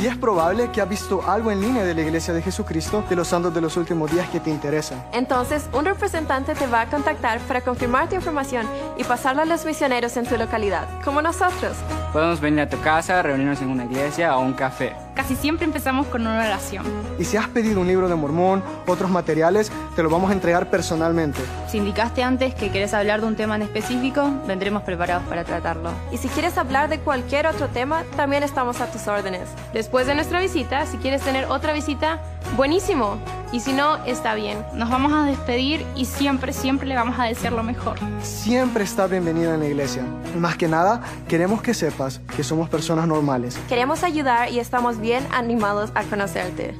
Y 0.03 0.07
es 0.07 0.17
probable 0.17 0.69
que 0.69 0.81
has 0.81 0.89
visto 0.89 1.21
algo 1.25 1.49
en 1.49 1.61
línea 1.61 1.85
de 1.85 1.95
la 1.95 2.01
Iglesia 2.01 2.33
de 2.33 2.41
Jesucristo 2.41 3.05
de 3.09 3.15
los 3.15 3.29
Santos 3.29 3.53
de 3.53 3.61
los 3.61 3.77
Últimos 3.77 4.11
Días 4.11 4.27
que 4.27 4.41
te 4.41 4.49
interesa. 4.49 4.95
Entonces, 5.13 5.69
un 5.71 5.85
representante 5.85 6.55
te 6.55 6.67
va 6.67 6.81
a 6.81 6.89
contactar 6.89 7.39
para 7.39 7.61
confirmar 7.61 8.09
tu 8.09 8.15
información 8.15 8.67
y 8.97 9.05
pasarla 9.05 9.43
a 9.43 9.45
los 9.45 9.63
misioneros 9.63 10.17
en 10.17 10.25
tu 10.25 10.35
localidad, 10.35 10.89
como 11.05 11.21
nosotros. 11.21 11.77
Podemos 12.13 12.39
venir 12.39 12.59
a 12.61 12.69
tu 12.69 12.79
casa, 12.79 13.23
reunirnos 13.23 13.59
en 13.63 13.69
una 13.69 13.85
iglesia 13.85 14.37
o 14.37 14.41
un 14.41 14.53
café. 14.53 14.93
Casi 15.15 15.35
siempre 15.35 15.65
empezamos 15.65 16.05
con 16.05 16.21
una 16.21 16.45
oración. 16.45 16.85
Y 17.17 17.25
si 17.25 17.37
has 17.37 17.47
pedido 17.47 17.81
un 17.81 17.87
libro 17.87 18.07
de 18.07 18.13
Mormón, 18.13 18.63
otros 18.85 19.09
materiales, 19.09 19.71
te 19.95 20.03
lo 20.03 20.11
vamos 20.11 20.29
a 20.29 20.33
entregar 20.33 20.69
personalmente. 20.69 21.39
Si 21.67 21.79
indicaste 21.79 22.21
antes 22.21 22.53
que 22.53 22.69
querés 22.69 22.93
hablar 22.93 23.21
de 23.21 23.27
un 23.27 23.35
tema 23.35 23.55
en 23.55 23.63
específico, 23.63 24.29
vendremos 24.45 24.83
preparados 24.83 25.23
para 25.27 25.43
tratarlo. 25.43 25.89
Y 26.11 26.17
si 26.17 26.27
quieres 26.27 26.55
hablar 26.59 26.87
de 26.87 26.99
cualquier 26.99 27.47
otro 27.47 27.67
tema, 27.69 28.03
también 28.15 28.43
estamos 28.43 28.79
a 28.79 28.91
tus 28.91 29.07
órdenes. 29.07 29.49
Después 29.73 30.05
de 30.05 30.13
nuestra 30.13 30.39
visita, 30.39 30.85
si 30.85 30.97
quieres 30.97 31.23
tener 31.23 31.45
otra 31.45 31.73
visita, 31.73 32.19
buenísimo. 32.55 33.17
Y 33.51 33.59
si 33.59 33.71
no, 33.71 34.03
está 34.05 34.33
bien. 34.33 34.57
Nos 34.73 34.89
vamos 34.89 35.13
a 35.13 35.25
despedir 35.25 35.85
y 35.95 36.05
siempre, 36.05 36.53
siempre 36.53 36.87
le 36.87 36.95
vamos 36.95 37.19
a 37.19 37.25
desear 37.25 37.53
lo 37.53 37.61
mejor. 37.61 37.97
Siempre 38.23 38.83
estás 38.83 39.11
bienvenida 39.11 39.53
en 39.53 39.59
la 39.59 39.67
iglesia. 39.67 40.03
Más 40.39 40.57
que 40.57 40.67
nada, 40.67 41.01
queremos 41.27 41.61
que 41.61 41.75
sepas 41.75 42.02
que 42.35 42.43
somos 42.43 42.69
personas 42.69 43.07
normales. 43.07 43.57
Queremos 43.69 44.03
ayudar 44.03 44.51
y 44.51 44.59
estamos 44.59 44.99
bien 44.99 45.25
animados 45.31 45.91
a 45.95 46.03
conocerte. 46.03 46.75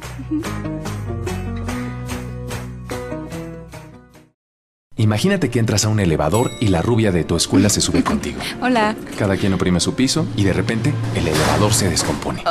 Imagínate 4.96 5.50
que 5.50 5.60
entras 5.60 5.86
a 5.86 5.90
un 5.90 6.00
elevador 6.00 6.52
y 6.60 6.68
la 6.68 6.82
rubia 6.82 7.12
de 7.12 7.24
tu 7.24 7.36
escuela 7.36 7.70
se 7.70 7.82
sube 7.82 8.04
contigo. 8.12 8.40
Hola. 8.62 8.96
Cada 9.18 9.38
quien 9.38 9.54
oprime 9.54 9.80
su 9.80 9.96
piso 9.96 10.26
y 10.36 10.44
de 10.44 10.54
repente 10.54 10.94
el 11.16 11.28
elevador 11.28 11.74
se 11.74 11.90
descompone. 11.90 12.44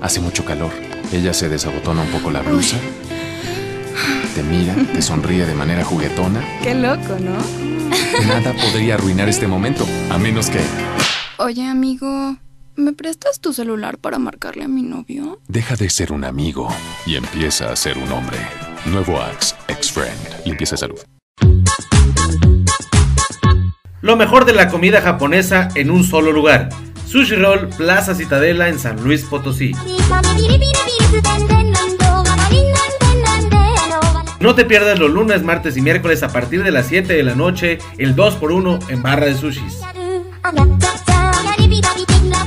Hace 0.00 0.20
mucho 0.20 0.44
calor. 0.44 0.70
Ella 1.12 1.32
se 1.32 1.48
desabotona 1.48 2.02
un 2.02 2.08
poco 2.08 2.30
la 2.30 2.42
blusa. 2.42 2.76
Te 4.34 4.42
mira, 4.42 4.74
te 4.92 5.00
sonríe 5.02 5.46
de 5.46 5.54
manera 5.54 5.84
juguetona. 5.84 6.44
Qué 6.62 6.74
loco, 6.74 7.16
¿no? 7.20 7.36
Nada 8.26 8.52
podría 8.52 8.94
arruinar 8.94 9.28
este 9.28 9.46
momento, 9.46 9.86
a 10.10 10.18
menos 10.18 10.50
que... 10.50 10.60
Oye, 11.40 11.64
amigo, 11.68 12.36
¿me 12.74 12.92
prestas 12.92 13.38
tu 13.38 13.52
celular 13.52 13.98
para 13.98 14.18
marcarle 14.18 14.64
a 14.64 14.68
mi 14.68 14.82
novio? 14.82 15.38
Deja 15.46 15.76
de 15.76 15.88
ser 15.88 16.10
un 16.10 16.24
amigo 16.24 16.68
y 17.06 17.14
empieza 17.14 17.70
a 17.70 17.76
ser 17.76 17.96
un 17.96 18.10
hombre. 18.10 18.36
Nuevo 18.86 19.20
Axe, 19.20 19.54
Ex-Friend. 19.68 20.44
Limpieza 20.44 20.74
de 20.74 20.78
salud. 20.78 20.98
Lo 24.00 24.16
mejor 24.16 24.46
de 24.46 24.52
la 24.52 24.68
comida 24.68 25.00
japonesa 25.00 25.68
en 25.76 25.92
un 25.92 26.02
solo 26.02 26.32
lugar. 26.32 26.70
Sushi 27.06 27.36
Roll 27.36 27.68
Plaza 27.68 28.16
Citadela 28.16 28.68
en 28.68 28.80
San 28.80 29.00
Luis 29.04 29.22
Potosí. 29.22 29.70
No 34.40 34.56
te 34.56 34.64
pierdas 34.64 34.98
los 34.98 35.10
lunes, 35.12 35.44
martes 35.44 35.76
y 35.76 35.82
miércoles 35.82 36.24
a 36.24 36.32
partir 36.32 36.64
de 36.64 36.72
las 36.72 36.86
7 36.86 37.12
de 37.12 37.22
la 37.22 37.36
noche, 37.36 37.78
el 37.96 38.16
2x1 38.16 38.90
en 38.90 39.02
barra 39.02 39.26
de 39.26 39.36
sushis. 39.36 39.78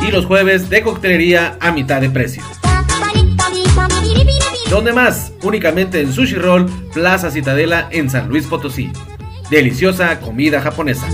Y 0.01 0.11
los 0.11 0.25
jueves 0.25 0.69
de 0.69 0.81
coctelería 0.81 1.57
a 1.59 1.71
mitad 1.71 2.01
de 2.01 2.09
precio. 2.09 2.43
¿Dónde 4.69 4.93
más? 4.93 5.33
Únicamente 5.43 6.01
en 6.01 6.13
Sushi 6.13 6.35
Roll 6.35 6.65
Plaza 6.93 7.29
Citadela 7.29 7.87
en 7.91 8.09
San 8.09 8.29
Luis 8.29 8.47
Potosí. 8.47 8.91
Deliciosa 9.49 10.19
comida 10.21 10.61
japonesa. 10.61 11.05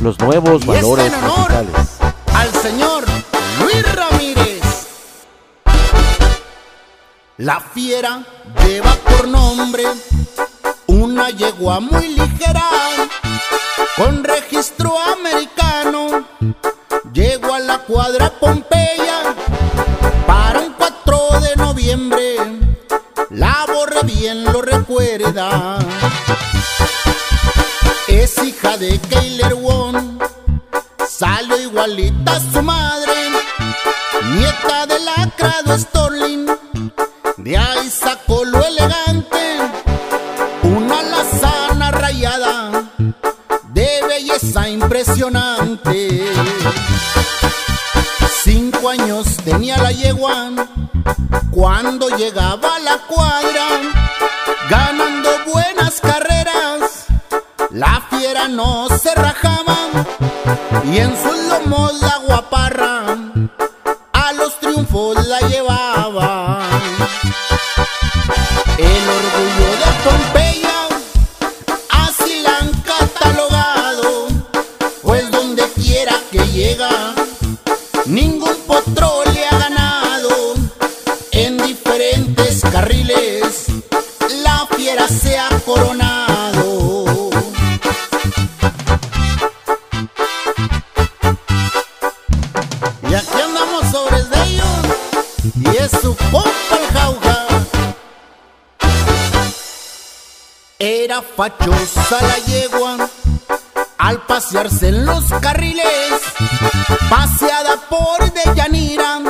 Los 0.00 0.18
nuevos 0.18 0.66
valores 0.66 1.12
musicales. 1.22 1.98
Al 2.34 2.50
señor 2.54 3.04
Luis 3.60 3.94
Ramírez. 3.94 4.60
La 7.36 7.60
fiera 7.60 8.24
lleva 8.66 8.94
por 8.96 9.28
nombre 9.28 9.84
una 10.94 11.30
yegua 11.30 11.80
muy 11.80 12.08
ligera 12.08 12.64
con 13.96 14.22
registro 14.22 14.92
americano. 15.00 16.24
Llego 17.12 17.52
a 17.52 17.58
la 17.58 17.78
cuadra 17.78 18.30
Pompeya 18.30 19.34
para 20.26 20.60
un 20.60 20.72
4 20.72 21.40
de 21.40 21.56
noviembre. 21.56 22.36
La 23.30 23.66
borre 23.66 24.02
bien 24.04 24.44
lo 24.44 24.62
recuerda. 24.62 25.78
Es 28.08 28.38
hija 28.38 28.76
de 28.76 28.98
Keiler 28.98 29.54
Won. 29.54 30.18
Salió 31.08 31.60
igualita 31.60 32.36
a 32.36 32.52
su 32.52 32.62
madre. 32.62 33.12
Nieta 34.34 34.86
del 34.86 35.04
lacrado 35.04 35.78
Storling. 35.78 36.46
De 37.36 37.58
ahí 37.58 37.90
sacó 37.90 38.44
lo 38.44 38.64
elegante. 38.64 39.13
Impresionante. 45.04 46.24
Cinco 48.42 48.88
años 48.88 49.36
tenía 49.44 49.76
la 49.78 49.92
yegua 49.92 50.50
cuando 51.50 52.08
llegaba 52.08 52.76
a 52.76 52.80
la 52.80 52.98
cuadra, 53.06 53.66
ganando 54.70 55.30
buenas 55.52 56.00
carreras. 56.00 57.06
La 57.70 58.02
fiera 58.10 58.48
no 58.48 58.88
se 58.98 59.14
rajaba 59.14 59.63
fachosa 101.36 102.18
la 102.20 102.38
yegua 102.46 103.08
al 103.98 104.20
pasearse 104.26 104.88
en 104.88 105.06
los 105.06 105.24
carriles, 105.40 106.12
paseada 107.08 107.76
por 107.88 108.32
Deyanira 108.32 109.20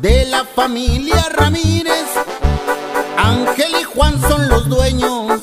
de 0.00 0.24
la 0.26 0.44
familia 0.44 1.28
Ramírez. 1.32 2.06
Ángel 3.16 3.72
y 3.80 3.84
Juan 3.84 4.20
son 4.20 4.48
los 4.48 4.68
dueños, 4.68 5.40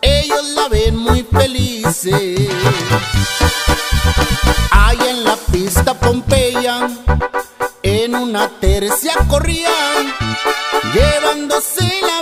ellos 0.00 0.48
la 0.54 0.68
ven 0.68 0.96
muy 0.96 1.22
felices. 1.22 2.48
Ahí 4.70 4.98
en 5.08 5.24
la 5.24 5.36
pista 5.52 5.94
Pompeya, 5.94 6.88
en 7.82 8.14
una 8.14 8.48
tercia 8.60 9.14
corrían, 9.28 10.14
llevándose 10.94 12.00
la 12.02 12.21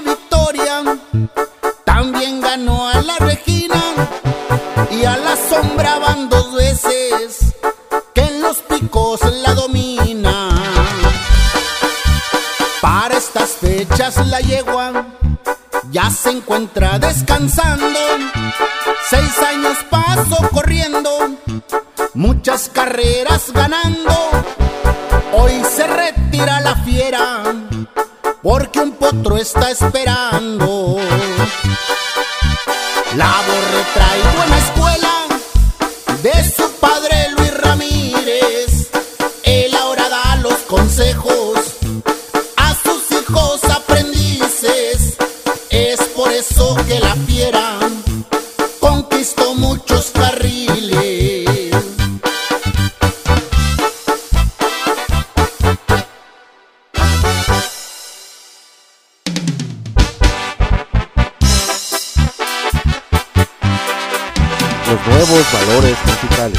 ya 15.90 16.10
se 16.10 16.30
encuentra 16.30 16.98
descansando. 16.98 17.98
Seis 19.08 19.38
años 19.38 19.78
paso 19.88 20.36
corriendo, 20.52 21.36
muchas 22.14 22.68
carreras 22.68 23.52
ganando. 23.52 24.14
Hoy 25.32 25.62
se 25.64 25.86
retira 25.86 26.60
la 26.60 26.76
fiera 26.76 27.42
porque 28.42 28.80
un 28.80 28.92
potro 28.92 29.36
está 29.36 29.70
esperando. 29.70 30.96
La 33.16 33.26
borre 33.26 33.84
valores 65.52 65.96
musicales. 66.06 66.58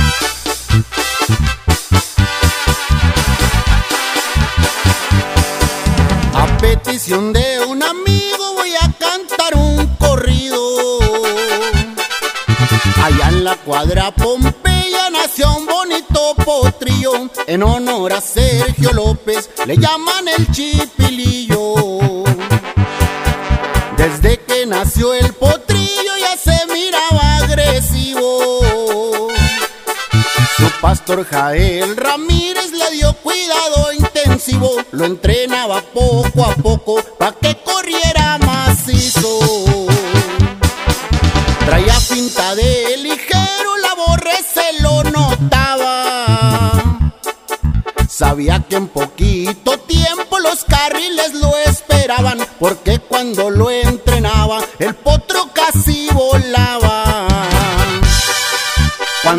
A 6.33 6.57
petición 6.57 7.33
de 7.33 7.59
un 7.67 7.83
amigo 7.83 8.53
voy 8.55 8.73
a 8.75 8.91
cantar 8.97 9.55
un 9.55 9.85
corrido. 9.97 10.99
Allá 13.03 13.29
en 13.29 13.43
la 13.43 13.55
cuadra 13.57 14.11
Pompeya 14.11 15.09
nació 15.11 15.55
un 15.55 15.65
bonito 15.67 16.33
potrillo. 16.43 17.29
En 17.47 17.63
honor 17.63 18.13
a 18.13 18.21
Sergio 18.21 18.91
López 18.93 19.49
le 19.65 19.77
llaman 19.77 20.27
el 20.27 20.51
chipilillo. 20.51 21.75
Desde 23.97 24.39
que 24.39 24.65
nació 24.65 25.13
el 25.13 25.33
potrillo 25.33 25.60
pastor 30.81 31.23
Jael 31.25 31.95
Ramírez 31.95 32.71
le 32.71 32.89
dio 32.91 33.13
cuidado 33.17 33.93
intensivo, 33.93 34.77
lo 34.91 35.05
entrenaba 35.05 35.81
poco 35.81 36.43
a 36.43 36.55
poco 36.55 37.03
pa' 37.19 37.33
que 37.33 37.55
corriera 37.63 38.39
macizo. 38.39 39.39
Traía 41.65 41.99
cinta 41.99 42.55
de 42.55 42.97
ligero, 42.97 43.77
la 43.77 43.93
borre 43.93 44.37
se 44.53 44.81
lo 44.81 45.03
notaba. 45.03 46.81
Sabía 48.09 48.65
que 48.67 48.77
en 48.77 48.87
poquito 48.87 49.77
tiempo 49.79 50.39
los 50.39 50.63
carriles 50.63 51.35
lo 51.35 51.55
esperaban, 51.57 52.39
porque 52.59 52.99
cuando 52.99 53.51
lo 53.51 53.69
entrenaba 53.69 54.61
el 54.79 54.95
potro 54.95 55.49
casi 55.53 56.07
volaba. 56.11 56.50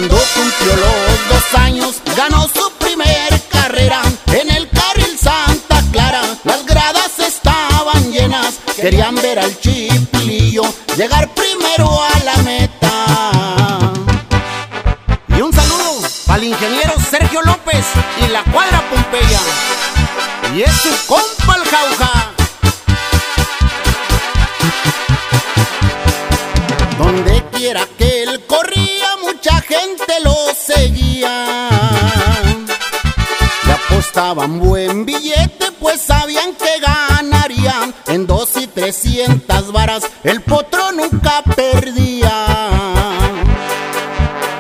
Cuando 0.03 0.19
cumplió 0.35 0.75
los 0.79 1.29
dos 1.29 1.61
años, 1.61 2.03
ganó 2.17 2.49
su 2.49 2.73
primer 2.81 3.41
carrera 3.49 4.03
en 4.33 4.51
el 4.51 4.69
carril 4.69 5.17
Santa 5.17 5.81
Clara. 5.93 6.23
Las 6.43 6.67
gradas 6.67 7.21
estaban 7.21 8.11
llenas, 8.11 8.59
querían 8.75 9.15
ver 9.15 9.39
al 9.39 9.57
chipilillo 9.61 10.63
llegar 10.97 11.33
primero 11.35 12.03
a 12.03 12.19
la 12.25 12.37
meta. 12.39 13.93
Y 15.29 15.41
un 15.41 15.53
saludo 15.53 16.01
al 16.27 16.43
ingeniero 16.43 16.95
Sergio 17.09 17.41
López 17.43 17.87
y 18.27 18.27
la 18.27 18.43
cuadra 18.43 18.83
Pompeya. 18.91 19.41
Y 20.53 20.63
es 20.63 20.75
su 20.81 21.07
compa 21.07 21.59
el 21.59 21.65
jauja. 21.65 22.12
Apostaban 34.23 34.61
buen 34.61 35.05
billete, 35.05 35.73
pues 35.81 36.01
sabían 36.01 36.55
que 36.55 36.79
ganarían. 36.79 37.93
En 38.07 38.25
dos 38.25 38.51
y 38.57 38.69
trescientas 38.69 39.73
varas, 39.73 40.05
el 40.23 40.41
potro 40.43 40.93
nunca 40.93 41.43
perdía. 41.57 42.47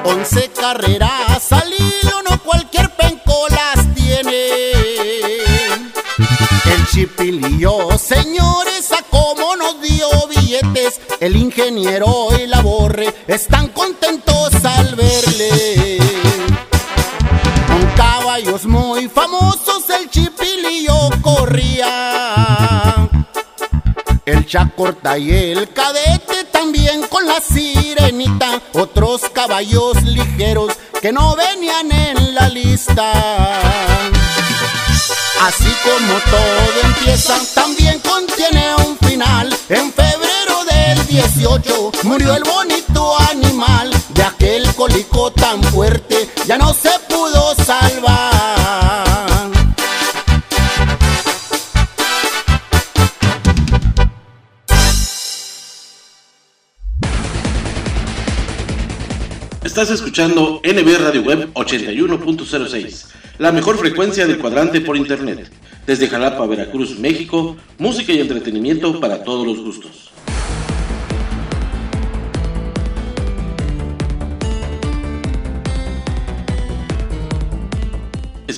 Once 0.02 0.50
carreras 0.50 1.52
al 1.52 1.72
hilo, 1.72 2.22
no 2.28 2.42
cualquier 2.42 2.90
penco 2.96 3.46
las 3.50 3.94
tiene. 3.94 4.72
El 6.64 6.86
chipilillo, 6.92 7.96
señores, 7.98 8.90
a 8.90 9.04
cómo 9.10 9.54
nos 9.54 9.80
dio 9.80 10.08
billetes. 10.28 11.00
El 11.20 11.36
ingeniero 11.36 12.30
y 12.36 12.48
la 12.48 12.62
borre 12.62 13.14
están 13.28 13.68
contentos 13.68 14.52
al 14.64 14.96
verle. 14.96 15.98
Con 17.68 17.86
caballos 17.96 18.66
muy 18.66 19.08
famosos, 19.08 19.21
el 20.12 20.26
chipilillo 20.26 21.10
corría. 21.22 23.08
El 24.24 24.46
chacorta 24.46 25.18
y 25.18 25.30
el 25.32 25.72
cadete 25.72 26.44
también 26.44 27.02
con 27.08 27.26
la 27.26 27.40
sirenita. 27.40 28.60
Otros 28.74 29.22
caballos 29.32 30.02
ligeros 30.02 30.74
que 31.00 31.12
no 31.12 31.34
venían 31.34 31.90
en 31.90 32.34
la 32.34 32.48
lista. 32.48 33.12
Así 35.40 35.72
como 35.82 36.14
todo 36.30 36.80
empieza, 36.84 37.36
también 37.54 37.98
contiene 38.00 38.74
un 38.86 38.98
final. 38.98 39.56
En 39.68 39.92
febrero 39.92 40.64
del 40.70 41.06
18 41.06 41.92
murió 42.04 42.34
el 42.34 42.44
bonito 42.44 43.18
animal. 43.30 43.90
De 44.10 44.22
aquel 44.22 44.72
cólico 44.74 45.32
tan 45.32 45.62
fuerte 45.64 46.30
ya 46.46 46.58
no 46.58 46.72
se 46.74 46.90
pudo 47.08 47.21
Estás 59.82 59.98
escuchando 59.98 60.60
NB 60.62 60.96
Radio 60.96 61.22
Web 61.22 61.50
81.06, 61.54 63.06
la 63.38 63.50
mejor 63.50 63.76
frecuencia 63.76 64.28
del 64.28 64.38
cuadrante 64.38 64.80
por 64.80 64.96
internet. 64.96 65.50
Desde 65.88 66.06
Jalapa, 66.06 66.46
Veracruz, 66.46 67.00
México, 67.00 67.56
música 67.78 68.12
y 68.12 68.20
entretenimiento 68.20 69.00
para 69.00 69.24
todos 69.24 69.44
los 69.44 69.58
gustos. 69.58 70.11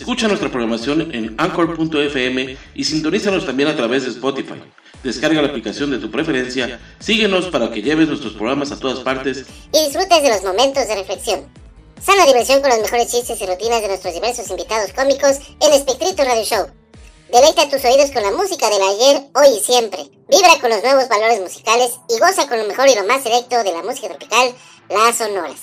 Escucha 0.05 0.29
nuestra 0.29 0.51
programación 0.51 1.15
en 1.15 1.35
anchor.fm 1.39 2.59
y 2.75 2.85
sintonízanos 2.85 3.47
también 3.47 3.71
a 3.71 3.75
través 3.75 4.05
de 4.05 4.11
Spotify. 4.11 4.63
Descarga 5.03 5.41
la 5.41 5.49
aplicación 5.49 5.91
de 5.91 5.97
tu 5.97 6.11
preferencia, 6.11 6.79
síguenos 6.99 7.47
para 7.47 7.71
que 7.71 7.81
lleves 7.81 8.09
nuestros 8.09 8.35
programas 8.35 8.71
a 8.71 8.79
todas 8.79 8.99
partes 8.99 9.47
y 9.73 9.85
disfrutes 9.87 10.23
de 10.23 10.29
los 10.29 10.43
momentos 10.43 10.87
de 10.87 10.95
reflexión. 10.97 11.49
Sana 12.03 12.27
diversión 12.27 12.61
con 12.61 12.69
los 12.69 12.81
mejores 12.81 13.11
chistes 13.11 13.41
y 13.41 13.47
rutinas 13.47 13.81
de 13.81 13.89
nuestros 13.89 14.13
diversos 14.13 14.51
invitados 14.51 14.93
cómicos 14.93 15.39
en 15.63 15.73
Espectrito 15.73 16.23
Radio 16.23 16.45
Show. 16.45 16.67
Deleita 17.33 17.71
tus 17.71 17.83
oídos 17.83 18.11
con 18.11 18.23
la 18.23 18.33
música 18.33 18.69
del 18.69 18.83
ayer, 18.83 19.23
hoy 19.35 19.57
y 19.57 19.65
siempre. 19.65 20.01
Vibra 20.29 20.61
con 20.61 20.69
los 20.69 20.83
nuevos 20.83 21.09
valores 21.09 21.41
musicales 21.41 21.93
y 22.11 22.21
goza 22.21 22.47
con 22.47 22.59
lo 22.59 22.67
mejor 22.67 22.89
y 22.91 22.95
lo 22.95 23.07
más 23.07 23.23
selecto 23.23 23.65
de 23.65 23.73
la 23.73 23.83
música 23.83 24.09
tropical, 24.09 24.53
las 24.91 25.17
sonoras. 25.17 25.61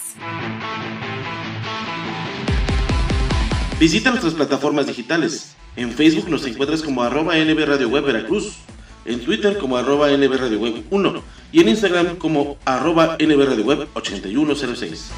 Visita 3.82 4.12
nuestras 4.12 4.36
plataformas 4.36 4.86
digitales. 4.86 5.56
En 5.76 5.91
Facebook 5.91 6.30
nos 6.30 6.46
encuentras 6.46 6.84
como 6.84 7.02
arroba 7.02 7.36
NB 7.36 7.89
Web 7.89 8.04
Veracruz, 8.04 8.58
en 9.06 9.22
Twitter 9.22 9.58
como 9.58 9.76
arroba 9.76 10.12
NB 10.12 10.32
Radio 10.36 10.60
Web 10.60 10.84
1 10.91 11.24
y 11.52 11.62
en 11.62 11.70
Instagram 11.70 12.17
como 12.17 12.60
arroba 12.63 13.17
NB 13.20 13.44
Radio 13.44 13.65
Web 13.65 13.88
8106. 13.96 15.10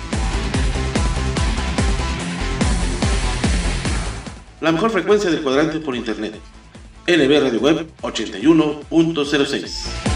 La 4.62 4.72
mejor 4.72 4.92
frecuencia 4.92 5.30
del 5.30 5.42
cuadrante 5.42 5.82
por 5.82 5.98
internet. 5.98 6.40
NB 7.06 7.42
Radio 7.42 7.60
Web 7.60 7.90
81.06. 8.02 10.13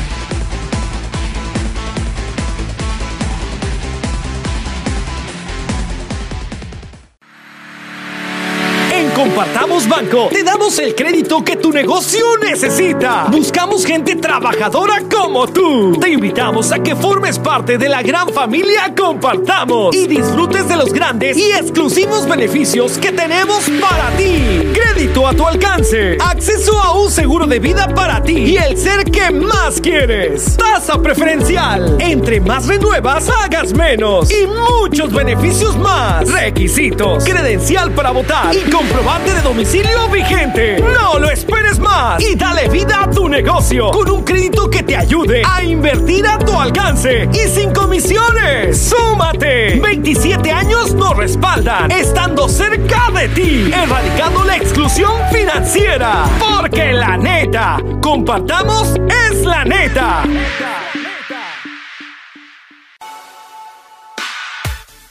Compartamos 9.17 9.89
Banco, 9.89 10.27
te 10.29 10.43
damos 10.43 10.77
el 10.77 10.93
crédito 10.93 11.43
que 11.43 11.55
tu 11.55 11.71
negocio 11.71 12.23
necesita. 12.39 13.25
Buscamos 13.31 13.83
gente 13.83 14.15
trabajadora 14.15 15.01
como 15.09 15.47
tú. 15.47 15.97
Te 15.99 16.09
invitamos 16.09 16.71
a 16.71 16.77
que 16.77 16.95
formes 16.95 17.39
parte 17.39 17.79
de 17.79 17.89
la 17.89 18.03
gran 18.03 18.29
familia 18.29 18.93
Compartamos 18.95 19.95
y 19.95 20.05
disfrutes 20.05 20.67
de 20.67 20.75
los 20.77 20.93
grandes 20.93 21.35
y 21.35 21.51
exclusivos 21.51 22.29
beneficios 22.29 22.99
que 22.99 23.11
tenemos 23.11 23.67
para 23.81 24.15
ti. 24.17 24.66
Crédito 24.73 25.27
a 25.27 25.33
tu 25.33 25.45
alcance, 25.45 26.17
acceso 26.19 26.79
a 26.79 26.93
un 26.93 27.11
seguro 27.11 27.45
de 27.45 27.59
vida 27.59 27.87
para 27.93 28.21
ti 28.21 28.37
y 28.37 28.57
el 28.57 28.77
ser 28.77 29.03
que 29.05 29.31
más 29.31 29.79
quieres. 29.81 30.57
Tasa 30.57 31.01
preferencial. 31.01 31.97
Entre 31.99 32.39
más 32.39 32.67
renuevas, 32.67 33.29
hagas 33.29 33.73
menos 33.73 34.29
y 34.31 34.47
muchos 34.47 35.13
beneficios 35.13 35.77
más. 35.77 36.29
Requisitos, 36.31 37.23
credencial 37.23 37.91
para 37.91 38.11
votar 38.11 38.55
y 38.55 38.69
comprobar 38.69 39.23
de 39.23 39.41
domicilio 39.41 40.07
vigente. 40.09 40.81
No 40.81 41.19
lo 41.19 41.29
esperes 41.29 41.79
más 41.79 42.21
y 42.23 42.35
dale 42.35 42.67
vida 42.69 43.03
a 43.03 43.11
tu 43.11 43.27
negocio 43.29 43.91
con 43.91 44.09
un 44.09 44.23
crédito 44.23 44.69
que 44.69 44.83
te 44.83 44.95
ayude 44.95 45.43
a 45.45 45.63
invertir 45.63 46.27
a 46.27 46.37
tu 46.37 46.59
alcance 46.59 47.29
y 47.33 47.47
sin 47.47 47.73
comisiones. 47.73 48.77
¡Súmate! 48.77 49.79
27 49.79 50.51
años 50.51 50.93
nos 50.93 51.15
respaldan, 51.15 51.91
estando 51.91 52.49
cerca 52.49 53.09
de 53.11 53.27
ti, 53.29 53.71
erradicando 53.73 54.43
la 54.43 54.56
exclusión 54.57 55.13
financiera. 55.31 56.25
Porque 56.39 56.93
la 56.93 57.17
neta, 57.17 57.77
compartamos 58.01 58.93
es 59.09 59.43
la 59.43 59.63
neta. 59.63 60.23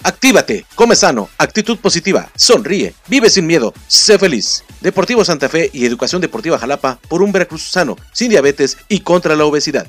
Actívate, 0.02 0.66
come 0.76 0.94
sano, 0.94 1.28
actitud 1.37 1.78
positiva, 1.78 2.28
sonríe, 2.37 2.94
vive 3.09 3.28
sin 3.28 3.46
miedo, 3.46 3.74
sé 3.88 4.18
feliz. 4.18 4.62
Deportivo 4.80 5.24
Santa 5.24 5.48
Fe 5.48 5.68
y 5.72 5.85
Educación 5.85 6.20
Deportiva 6.20 6.59
Jalapa 6.59 7.00
por 7.09 7.22
un 7.22 7.32
Veracruz 7.32 7.62
sano, 7.68 7.96
sin 8.12 8.30
diabetes 8.30 8.76
y 8.88 9.00
contra 9.00 9.35
la 9.35 9.44
obesidad. 9.44 9.88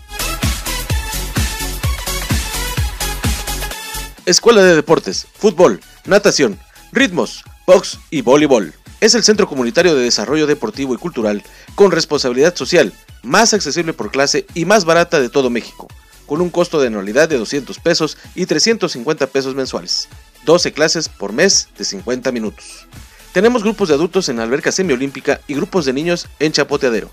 Escuela 4.26 4.64
de 4.64 4.76
Deportes, 4.76 5.28
Fútbol, 5.38 5.82
Natación, 6.06 6.60
Ritmos, 6.92 7.44
Box 7.68 8.00
y 8.10 8.22
Voleibol. 8.22 8.74
Es 9.00 9.16
el 9.16 9.24
centro 9.24 9.48
comunitario 9.48 9.96
de 9.96 10.04
desarrollo 10.04 10.48
deportivo 10.48 10.94
y 10.94 10.98
cultural 10.98 11.44
con 11.76 11.92
responsabilidad 11.92 12.56
social, 12.56 12.94
más 13.24 13.54
accesible 13.54 13.94
por 13.94 14.12
clase 14.12 14.46
y 14.54 14.66
más 14.66 14.86
barata 14.86 15.20
de 15.20 15.30
todo 15.30 15.50
México 15.50 15.88
con 16.28 16.42
un 16.42 16.52
costo 16.52 16.80
de 16.80 16.88
anualidad 16.88 17.28
de 17.28 17.40
200 17.40 17.80
pesos 17.80 18.18
y 18.36 18.46
350 18.46 19.28
pesos 19.28 19.56
mensuales. 19.56 20.08
12 20.46 20.74
clases 20.74 21.10
por 21.10 21.34
mes 21.34 21.70
de 21.78 21.86
50 21.86 22.32
minutos. 22.32 22.86
Tenemos 23.34 23.64
grupos 23.64 23.90
de 23.90 23.96
adultos 23.96 24.30
en 24.30 24.40
alberca 24.40 24.72
semiolímpica 24.72 25.42
y 25.48 25.56
grupos 25.56 25.86
de 25.86 25.94
niños 25.94 26.28
en 26.40 26.52
Chapoteadero. 26.52 27.10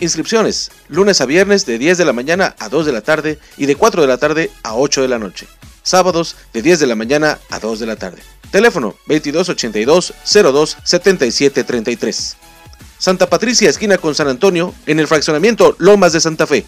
Inscripciones, 0.00 0.70
lunes 0.88 1.20
a 1.20 1.26
viernes 1.26 1.66
de 1.66 1.78
10 1.78 1.98
de 1.98 2.04
la 2.04 2.12
mañana 2.12 2.56
a 2.58 2.68
2 2.68 2.86
de 2.86 2.92
la 2.92 3.02
tarde 3.02 3.38
y 3.56 3.66
de 3.66 3.76
4 3.76 4.02
de 4.02 4.08
la 4.08 4.18
tarde 4.18 4.50
a 4.62 4.74
8 4.74 5.02
de 5.02 5.08
la 5.08 5.18
noche. 5.18 5.46
Sábados 5.82 6.36
de 6.52 6.62
10 6.62 6.80
de 6.80 6.86
la 6.86 6.96
mañana 6.96 7.38
a 7.50 7.58
2 7.58 7.80
de 7.80 7.86
la 7.86 7.96
tarde. 7.96 8.22
Teléfono 8.52 8.94
2282 9.06 10.12
02 10.24 10.76
77 10.84 11.64
33. 11.64 12.36
Santa 12.98 13.26
Patricia, 13.28 13.70
esquina 13.70 13.96
con 13.96 14.14
San 14.14 14.28
Antonio, 14.28 14.74
en 14.86 15.00
el 15.00 15.08
fraccionamiento 15.08 15.74
Lomas 15.78 16.12
de 16.12 16.20
Santa 16.20 16.46
Fe. 16.46 16.66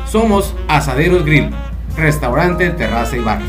Somos 0.06 0.54
Asaderos 0.68 1.24
Grill, 1.24 1.50
restaurante, 1.96 2.70
terraza 2.70 3.16
y 3.16 3.20
bar. 3.20 3.40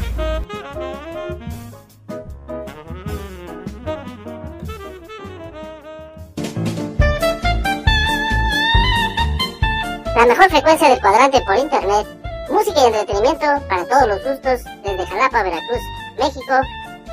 La 10.16 10.26
mejor 10.26 10.50
frecuencia 10.50 10.90
del 10.90 11.00
cuadrante 11.00 11.40
por 11.42 11.56
internet, 11.58 12.08
música 12.50 12.80
y 12.82 12.86
entretenimiento 12.88 13.46
para 13.70 13.86
todos 13.86 14.08
los 14.08 14.24
gustos 14.24 14.64
desde 14.84 15.06
Jalapa, 15.06 15.44
Veracruz, 15.44 15.84
México. 16.18 16.56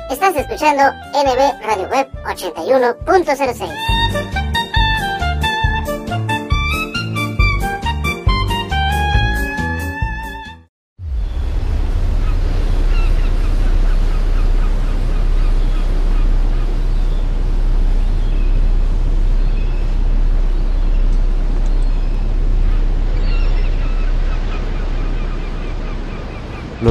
Estás 0.09 0.35
escuchando 0.35 0.91
NB 1.13 1.37
Radio 1.67 1.87
Web 1.89 2.09
81.06. 2.25 4.20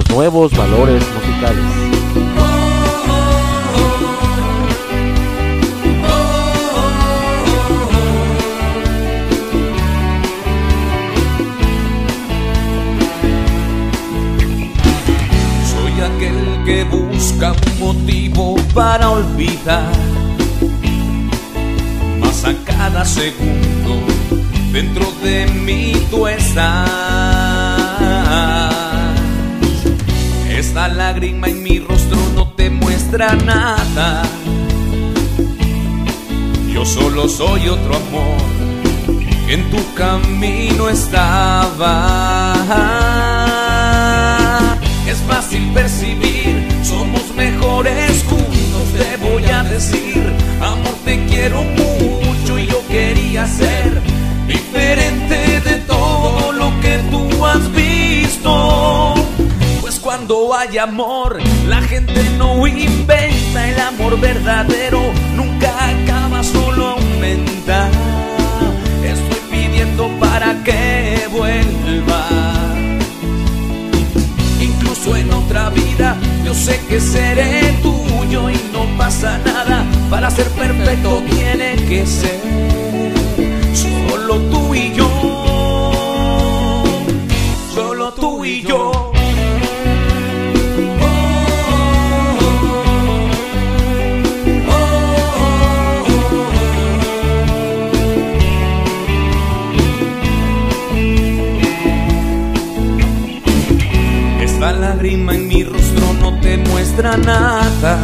los 0.01 0.17
nuevos 0.17 0.53
valores 0.57 1.03
musicales. 1.15 1.65
Soy 15.71 16.01
aquel 16.01 16.65
que 16.65 16.85
busca 16.85 17.53
un 17.53 17.81
motivo 17.81 18.57
para 18.75 19.11
olvidar, 19.11 19.93
más 22.21 22.45
a 22.45 22.55
cada 22.65 23.05
segundo 23.05 24.01
dentro 24.73 25.07
de 25.23 25.47
mí 25.47 25.93
tú 26.11 26.27
estás. 26.27 27.40
Esta 30.71 30.87
lágrima 30.87 31.49
en 31.49 31.65
mi 31.65 31.81
rostro 31.81 32.17
no 32.37 32.53
te 32.53 32.71
muestra 32.71 33.35
nada. 33.35 34.23
Yo 36.73 36.87
solo 36.87 37.29
soy 37.29 37.67
otro 37.67 37.97
amor 37.97 38.39
en 39.49 39.69
tu 39.69 39.79
camino 39.95 40.89
estaba. 40.89 42.15
Es 45.09 45.19
fácil 45.27 45.73
percibir, 45.75 46.65
somos 46.85 47.35
mejores 47.35 48.25
juntos, 48.29 48.93
te 48.97 49.17
voy 49.17 49.45
a 49.47 49.65
decir, 49.65 50.23
amor 50.61 50.95
te 51.05 51.27
quiero 51.27 51.65
mucho 51.65 52.61
y 52.61 52.67
yo 52.69 52.81
quería 52.87 53.45
ser 53.45 54.01
diferente 54.47 55.61
de 55.63 55.81
todo 55.89 56.53
lo 56.53 56.71
que 56.81 57.01
tú 57.11 57.45
has 57.45 57.59
visto. 57.73 57.80
Cuando 60.31 60.55
hay 60.55 60.79
amor, 60.79 61.41
la 61.67 61.83
gente 61.83 62.23
no 62.39 62.65
inventa, 62.65 63.69
el 63.69 63.81
amor 63.81 64.21
verdadero 64.21 65.01
nunca 65.35 65.73
acaba, 65.89 66.45
solo 66.45 66.91
aumenta. 66.91 67.91
Estoy 69.03 69.41
pidiendo 69.51 70.09
para 70.21 70.55
que 70.63 71.27
vuelva. 71.33 72.29
Incluso 74.61 75.17
en 75.17 75.33
otra 75.33 75.69
vida, 75.71 76.17
yo 76.45 76.55
sé 76.55 76.81
que 76.89 77.01
seré 77.01 77.77
tuyo 77.83 78.51
y 78.51 78.61
no 78.73 78.87
pasa 78.97 79.37
nada. 79.45 79.85
Para 80.09 80.31
ser 80.31 80.47
perfecto 80.51 81.25
tiene 81.29 81.75
que 81.89 82.07
ser 82.07 82.39
solo 83.75 84.39
tú 84.43 84.70
lágrima 105.01 105.35
en 105.35 105.49
mi 105.49 105.65
rostro 105.65 106.13
no 106.21 106.39
te 106.41 106.59
muestra 106.59 107.17
nada. 107.17 107.99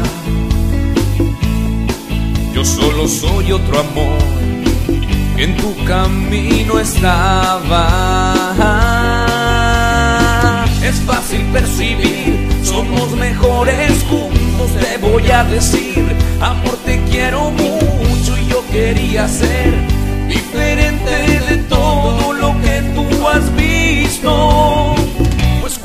Yo 2.54 2.64
solo 2.64 3.06
soy 3.06 3.52
otro 3.52 3.80
amor 3.80 4.18
en 5.36 5.54
tu 5.58 5.74
camino 5.84 6.78
estaba. 6.78 7.92
Es 10.82 10.96
fácil 11.00 11.42
percibir, 11.52 12.48
somos 12.62 13.10
mejores 13.16 14.02
juntos, 14.08 14.70
te 14.80 14.96
voy 14.96 15.30
a 15.30 15.44
decir, 15.44 16.02
amor 16.40 16.78
te 16.86 16.98
quiero 17.10 17.50
mucho 17.50 18.38
y 18.38 18.46
yo 18.48 18.64
quería 18.72 19.28
ser 19.28 19.74
diferente 20.28 21.40
de 21.50 21.56
todo 21.68 22.32
lo 22.32 22.58
que 22.62 22.80
tú 22.94 23.28
has 23.28 23.54
visto. 23.54 24.85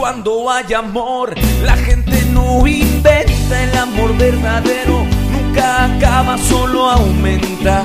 Cuando 0.01 0.49
hay 0.49 0.73
amor, 0.73 1.35
la 1.63 1.77
gente 1.77 2.25
no 2.33 2.65
inventa 2.65 3.63
el 3.63 3.77
amor 3.77 4.17
verdadero, 4.17 5.05
nunca 5.31 5.85
acaba, 5.85 6.39
solo 6.39 6.89
aumenta. 6.89 7.83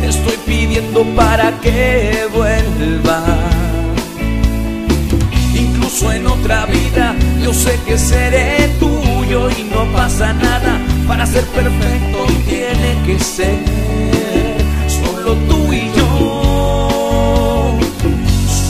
Estoy 0.00 0.36
pidiendo 0.46 1.02
para 1.16 1.50
que 1.60 2.28
vuelva. 2.32 3.20
Incluso 5.52 6.12
en 6.12 6.24
otra 6.24 6.66
vida, 6.66 7.16
yo 7.42 7.52
sé 7.52 7.80
que 7.84 7.98
seré 7.98 8.68
tuyo 8.78 9.50
y 9.50 9.64
no 9.74 9.84
pasa 9.92 10.32
nada. 10.34 10.78
Para 11.08 11.26
ser 11.26 11.44
perfecto 11.46 12.26
tiene 12.46 12.96
que 13.04 13.18
ser 13.18 13.58
solo 14.86 15.34
tú 15.48 15.72
y 15.72 15.90
yo. 15.96 17.76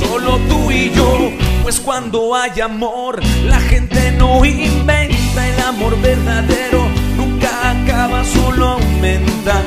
Solo 0.01 0.39
tú 0.49 0.71
y 0.71 0.91
yo. 0.93 1.42
Pues 1.73 1.81
cuando 1.81 2.35
hay 2.35 2.61
amor, 2.61 3.23
la 3.47 3.59
gente 3.59 4.13
no 4.19 4.45
inventa 4.45 5.49
el 5.49 5.59
amor 5.63 5.99
verdadero. 6.03 6.87
Nunca 7.17 7.49
acaba, 7.71 8.23
solo 8.27 8.73
aumenta. 8.73 9.63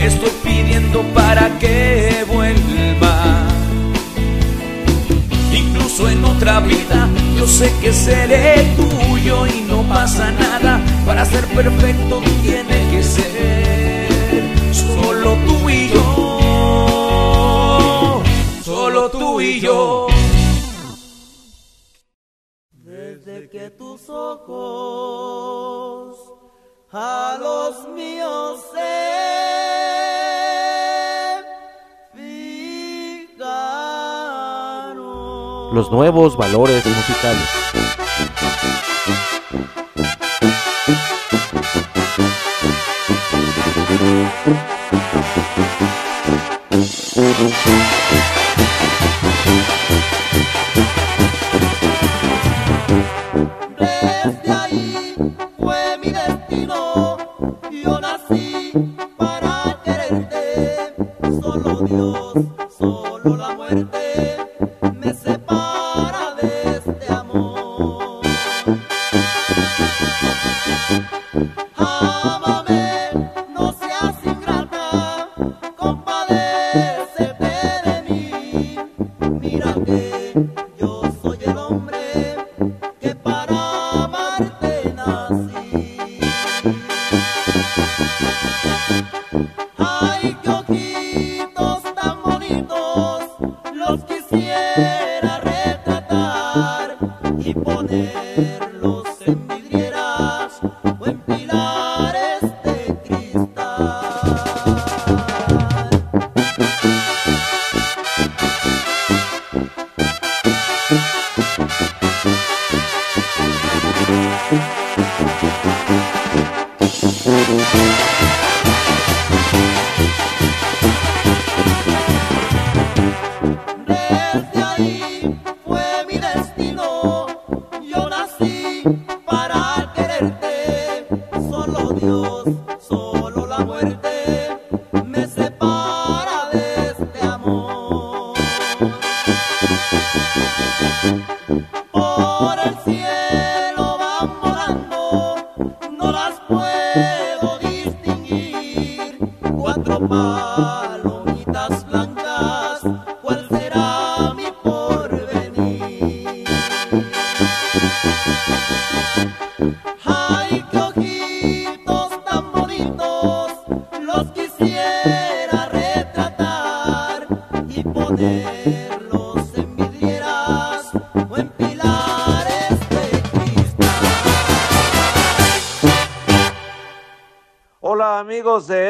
Estoy 0.00 0.30
pidiendo 0.44 1.02
para 1.12 1.58
que 1.58 2.24
vuelva. 2.32 3.48
Incluso 5.52 6.08
en 6.08 6.24
otra 6.24 6.60
vida, 6.60 7.08
yo 7.36 7.48
sé 7.48 7.72
que 7.80 7.92
seré 7.92 8.72
tuyo 8.76 9.44
y 9.48 9.62
no 9.62 9.82
pasa 9.88 10.30
nada. 10.30 10.80
Para 11.04 11.24
ser 11.24 11.46
perfecto 11.46 12.22
tiene 12.44 12.90
que 12.92 13.02
ser 13.02 14.08
solo 14.70 15.36
tú 15.48 15.68
y 15.68 15.88
yo. 15.88 16.22
Solo 18.62 19.10
tú 19.10 19.40
y 19.40 19.58
yo. 19.58 20.15
Tus 23.70 24.08
ojos 24.08 24.56
a 26.92 27.36
los 27.40 27.88
míos 27.88 28.60
fijaron. 32.14 33.44
Los 35.74 35.90
nuevos 35.90 36.36
valores 36.36 36.86
musicales. 36.86 37.66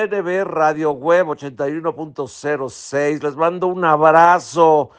NB 0.07 0.45
Radio 0.45 0.93
Web 0.93 1.27
81.06, 1.29 3.23
les 3.23 3.37
mando 3.37 3.67
un 3.67 3.85
abrazo, 3.85 4.91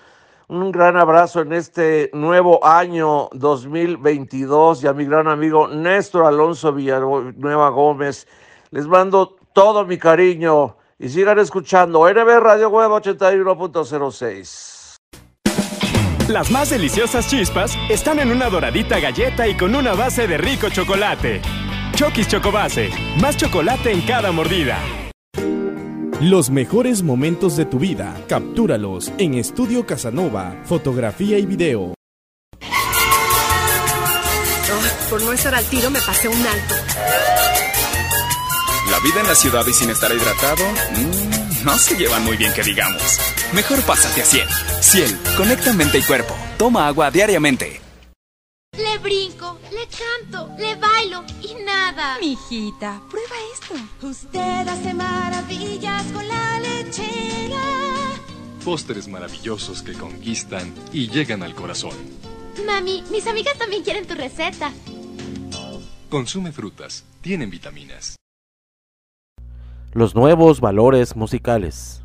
un 0.50 0.72
gran 0.72 0.98
abrazo 0.98 1.42
en 1.42 1.54
este 1.54 2.10
nuevo 2.14 2.64
año 2.66 3.30
2022 3.34 4.84
y 4.84 4.88
a 4.88 4.94
mi 4.94 5.06
gran 5.06 5.28
amigo 5.28 5.68
Néstor 5.68 6.26
Alonso 6.26 6.74
Villanueva 6.74 7.70
Gómez, 7.70 8.28
les 8.72 8.88
mando 8.88 9.36
todo 9.54 9.86
mi 9.86 9.98
cariño 9.98 10.78
y 11.00 11.10
sigan 11.10 11.40
escuchando 11.40 12.12
NB 12.12 12.40
Radio 12.40 12.70
Web 12.70 12.92
81.06. 12.92 14.98
Las 16.28 16.52
más 16.52 16.72
deliciosas 16.72 17.30
chispas 17.30 17.78
están 17.90 18.20
en 18.20 18.32
una 18.32 18.50
doradita 18.50 19.00
galleta 19.00 19.48
y 19.48 19.56
con 19.56 19.76
una 19.76 19.94
base 19.94 20.28
de 20.28 20.38
rico 20.38 20.70
chocolate. 20.70 21.42
Chokis 21.96 22.28
Chocobase, 22.28 22.90
más 23.22 23.38
chocolate 23.38 23.92
en 23.92 24.02
cada 24.02 24.32
mordida. 24.32 24.80
Los 26.22 26.50
mejores 26.50 27.04
momentos 27.04 27.56
de 27.58 27.66
tu 27.66 27.80
vida, 27.80 28.16
captúralos 28.28 29.12
en 29.18 29.36
Estudio 29.36 29.86
Casanova, 29.86 30.56
fotografía 30.66 31.38
y 31.38 31.46
video. 31.46 31.94
por 35.10 35.22
no 35.22 35.32
estar 35.32 35.56
al 35.56 35.64
tiro 35.66 35.90
me 35.90 36.00
pasé 36.02 36.28
un 36.28 36.46
alto. 36.46 36.76
La 38.92 39.00
vida 39.00 39.22
en 39.22 39.28
la 39.28 39.36
ciudad 39.36 39.66
y 39.66 39.74
sin 39.74 39.90
estar 39.90 40.12
hidratado, 40.12 40.64
mmm, 40.96 41.66
no 41.66 41.78
se 41.78 41.96
llevan 41.96 42.26
muy 42.26 42.36
bien 42.36 42.54
que 42.54 42.64
digamos. 42.64 43.20
Mejor 43.54 43.82
pásate 43.84 44.22
a 44.22 44.26
Ciel. 44.26 44.48
Ciel, 44.82 45.18
conecta 45.38 45.74
mente 45.74 46.00
y 46.00 46.02
cuerpo. 46.02 46.36
Toma 46.58 46.88
agua 46.88 47.10
diariamente. 47.12 47.87
Le 48.78 49.00
brinco, 49.00 49.58
le 49.72 49.88
canto, 49.88 50.54
le 50.58 50.76
bailo 50.76 51.24
y 51.42 51.64
nada. 51.64 52.18
Mijita, 52.20 53.02
prueba 53.10 53.36
esto. 53.54 54.08
Usted 54.08 54.68
hace 54.68 54.94
maravillas 54.94 56.04
con 56.12 56.28
la 56.28 56.60
lechera. 56.60 57.62
Pósteres 58.64 59.08
maravillosos 59.08 59.82
que 59.82 59.94
conquistan 59.94 60.74
y 60.94 61.10
llegan 61.10 61.42
al 61.42 61.56
corazón. 61.56 61.96
Mami, 62.66 63.04
mis 63.12 63.26
amigas 63.26 63.58
también 63.58 63.84
quieren 63.84 64.06
tu 64.06 64.14
receta. 64.14 64.72
Consume 66.10 66.52
frutas, 66.52 67.04
tienen 67.22 67.50
vitaminas. 67.50 68.16
Los 69.94 70.16
nuevos 70.16 70.62
valores 70.62 71.16
musicales. 71.16 72.04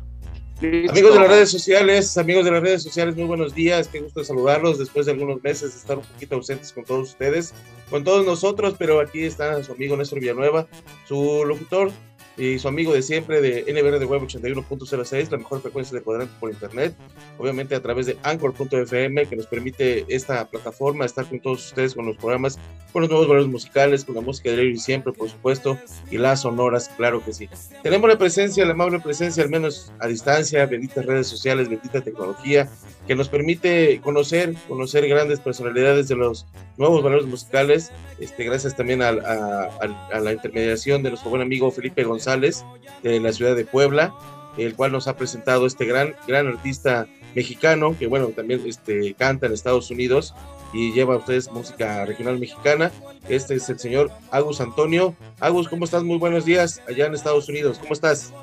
Amigos 0.59 1.13
de 1.13 1.19
las 1.19 1.27
redes 1.27 1.51
sociales, 1.51 2.17
amigos 2.17 2.45
de 2.45 2.51
las 2.51 2.61
redes 2.61 2.83
sociales, 2.83 3.15
muy 3.15 3.25
buenos 3.25 3.53
días, 3.53 3.87
qué 3.89 3.99
gusto 3.99 4.23
saludarlos 4.23 4.79
después 4.79 5.05
de 5.05 5.11
algunos 5.11 5.43
meses 5.43 5.73
de 5.73 5.79
estar 5.79 5.97
un 5.97 6.05
poquito 6.05 6.35
ausentes 6.35 6.71
con 6.71 6.85
todos 6.85 7.09
ustedes, 7.09 7.53
con 7.89 8.03
todos 8.03 8.25
nosotros, 8.25 8.75
pero 8.77 9.01
aquí 9.01 9.23
está 9.23 9.61
su 9.63 9.73
amigo 9.73 9.97
Néstor 9.97 10.19
Villanueva, 10.21 10.67
su 11.07 11.43
locutor, 11.45 11.91
y 12.35 12.57
su 12.57 12.67
amigo 12.67 12.93
de 12.93 13.01
siempre 13.01 13.41
de 13.41 13.61
NBR 13.71 13.99
de 13.99 14.05
Web 14.05 14.23
81.06, 14.23 15.29
la 15.29 15.37
mejor 15.37 15.61
frecuencia 15.61 15.97
de 15.97 16.03
cuadrante 16.03 16.33
por 16.39 16.49
internet, 16.49 16.95
obviamente 17.37 17.75
a 17.75 17.81
través 17.81 18.07
de 18.07 18.17
Anchor.fm, 18.23 19.27
que 19.27 19.35
nos 19.35 19.45
permite 19.45 20.05
esta 20.07 20.47
plataforma 20.49 21.05
estar 21.05 21.25
con 21.25 21.39
todos 21.39 21.67
ustedes 21.67 21.93
con 21.93 22.05
los 22.05 22.17
programas, 22.17 22.57
con 22.91 23.01
los 23.01 23.09
nuevos 23.09 23.27
valores 23.27 23.49
musicales, 23.49 24.03
con 24.03 24.15
la 24.15 24.21
música 24.21 24.51
de 24.51 24.63
y 24.65 24.77
siempre, 24.77 25.13
por 25.13 25.29
supuesto, 25.29 25.77
y 26.09 26.17
las 26.17 26.41
sonoras, 26.41 26.89
claro 26.97 27.23
que 27.23 27.33
sí. 27.33 27.49
Tenemos 27.83 28.09
la 28.09 28.17
presencia, 28.17 28.65
la 28.65 28.71
amable 28.71 28.99
presencia, 28.99 29.43
al 29.43 29.49
menos 29.49 29.91
a 29.99 30.07
distancia, 30.07 30.65
benditas 30.65 31.05
redes 31.05 31.27
sociales, 31.27 31.69
bendita 31.69 32.01
tecnología, 32.01 32.69
que 33.07 33.15
nos 33.15 33.29
permite 33.29 33.99
conocer, 34.01 34.55
conocer 34.67 35.07
grandes 35.07 35.39
personalidades 35.39 36.07
de 36.07 36.15
los 36.15 36.47
nuevos 36.77 37.03
valores 37.03 37.27
musicales, 37.27 37.91
este, 38.19 38.45
gracias 38.45 38.75
también 38.75 39.01
a, 39.01 39.09
a, 39.09 39.69
a 40.11 40.19
la 40.19 40.31
intermediación 40.31 41.03
de 41.03 41.09
nuestro 41.09 41.29
buen 41.29 41.41
amigo 41.41 41.69
Felipe 41.71 42.03
González 42.03 42.22
de 42.25 43.19
la 43.19 43.33
ciudad 43.33 43.55
de 43.55 43.65
Puebla, 43.65 44.13
el 44.57 44.75
cual 44.75 44.91
nos 44.91 45.07
ha 45.07 45.15
presentado 45.15 45.65
este 45.65 45.85
gran, 45.85 46.15
gran 46.27 46.47
artista 46.47 47.07
mexicano, 47.35 47.95
que 47.97 48.07
bueno, 48.07 48.27
también 48.29 48.61
este, 48.65 49.13
canta 49.15 49.47
en 49.47 49.53
Estados 49.53 49.89
Unidos 49.91 50.33
y 50.73 50.93
lleva 50.93 51.15
a 51.15 51.17
ustedes 51.17 51.51
música 51.51 52.05
regional 52.05 52.39
mexicana. 52.39 52.91
Este 53.29 53.55
es 53.55 53.69
el 53.69 53.79
señor 53.79 54.11
Agus 54.31 54.61
Antonio. 54.61 55.15
Agus, 55.39 55.67
¿cómo 55.67 55.85
estás? 55.85 56.03
Muy 56.03 56.17
buenos 56.17 56.45
días 56.45 56.81
allá 56.87 57.05
en 57.05 57.13
Estados 57.13 57.47
Unidos. 57.49 57.77
¿Cómo 57.79 57.93
estás? 57.93 58.33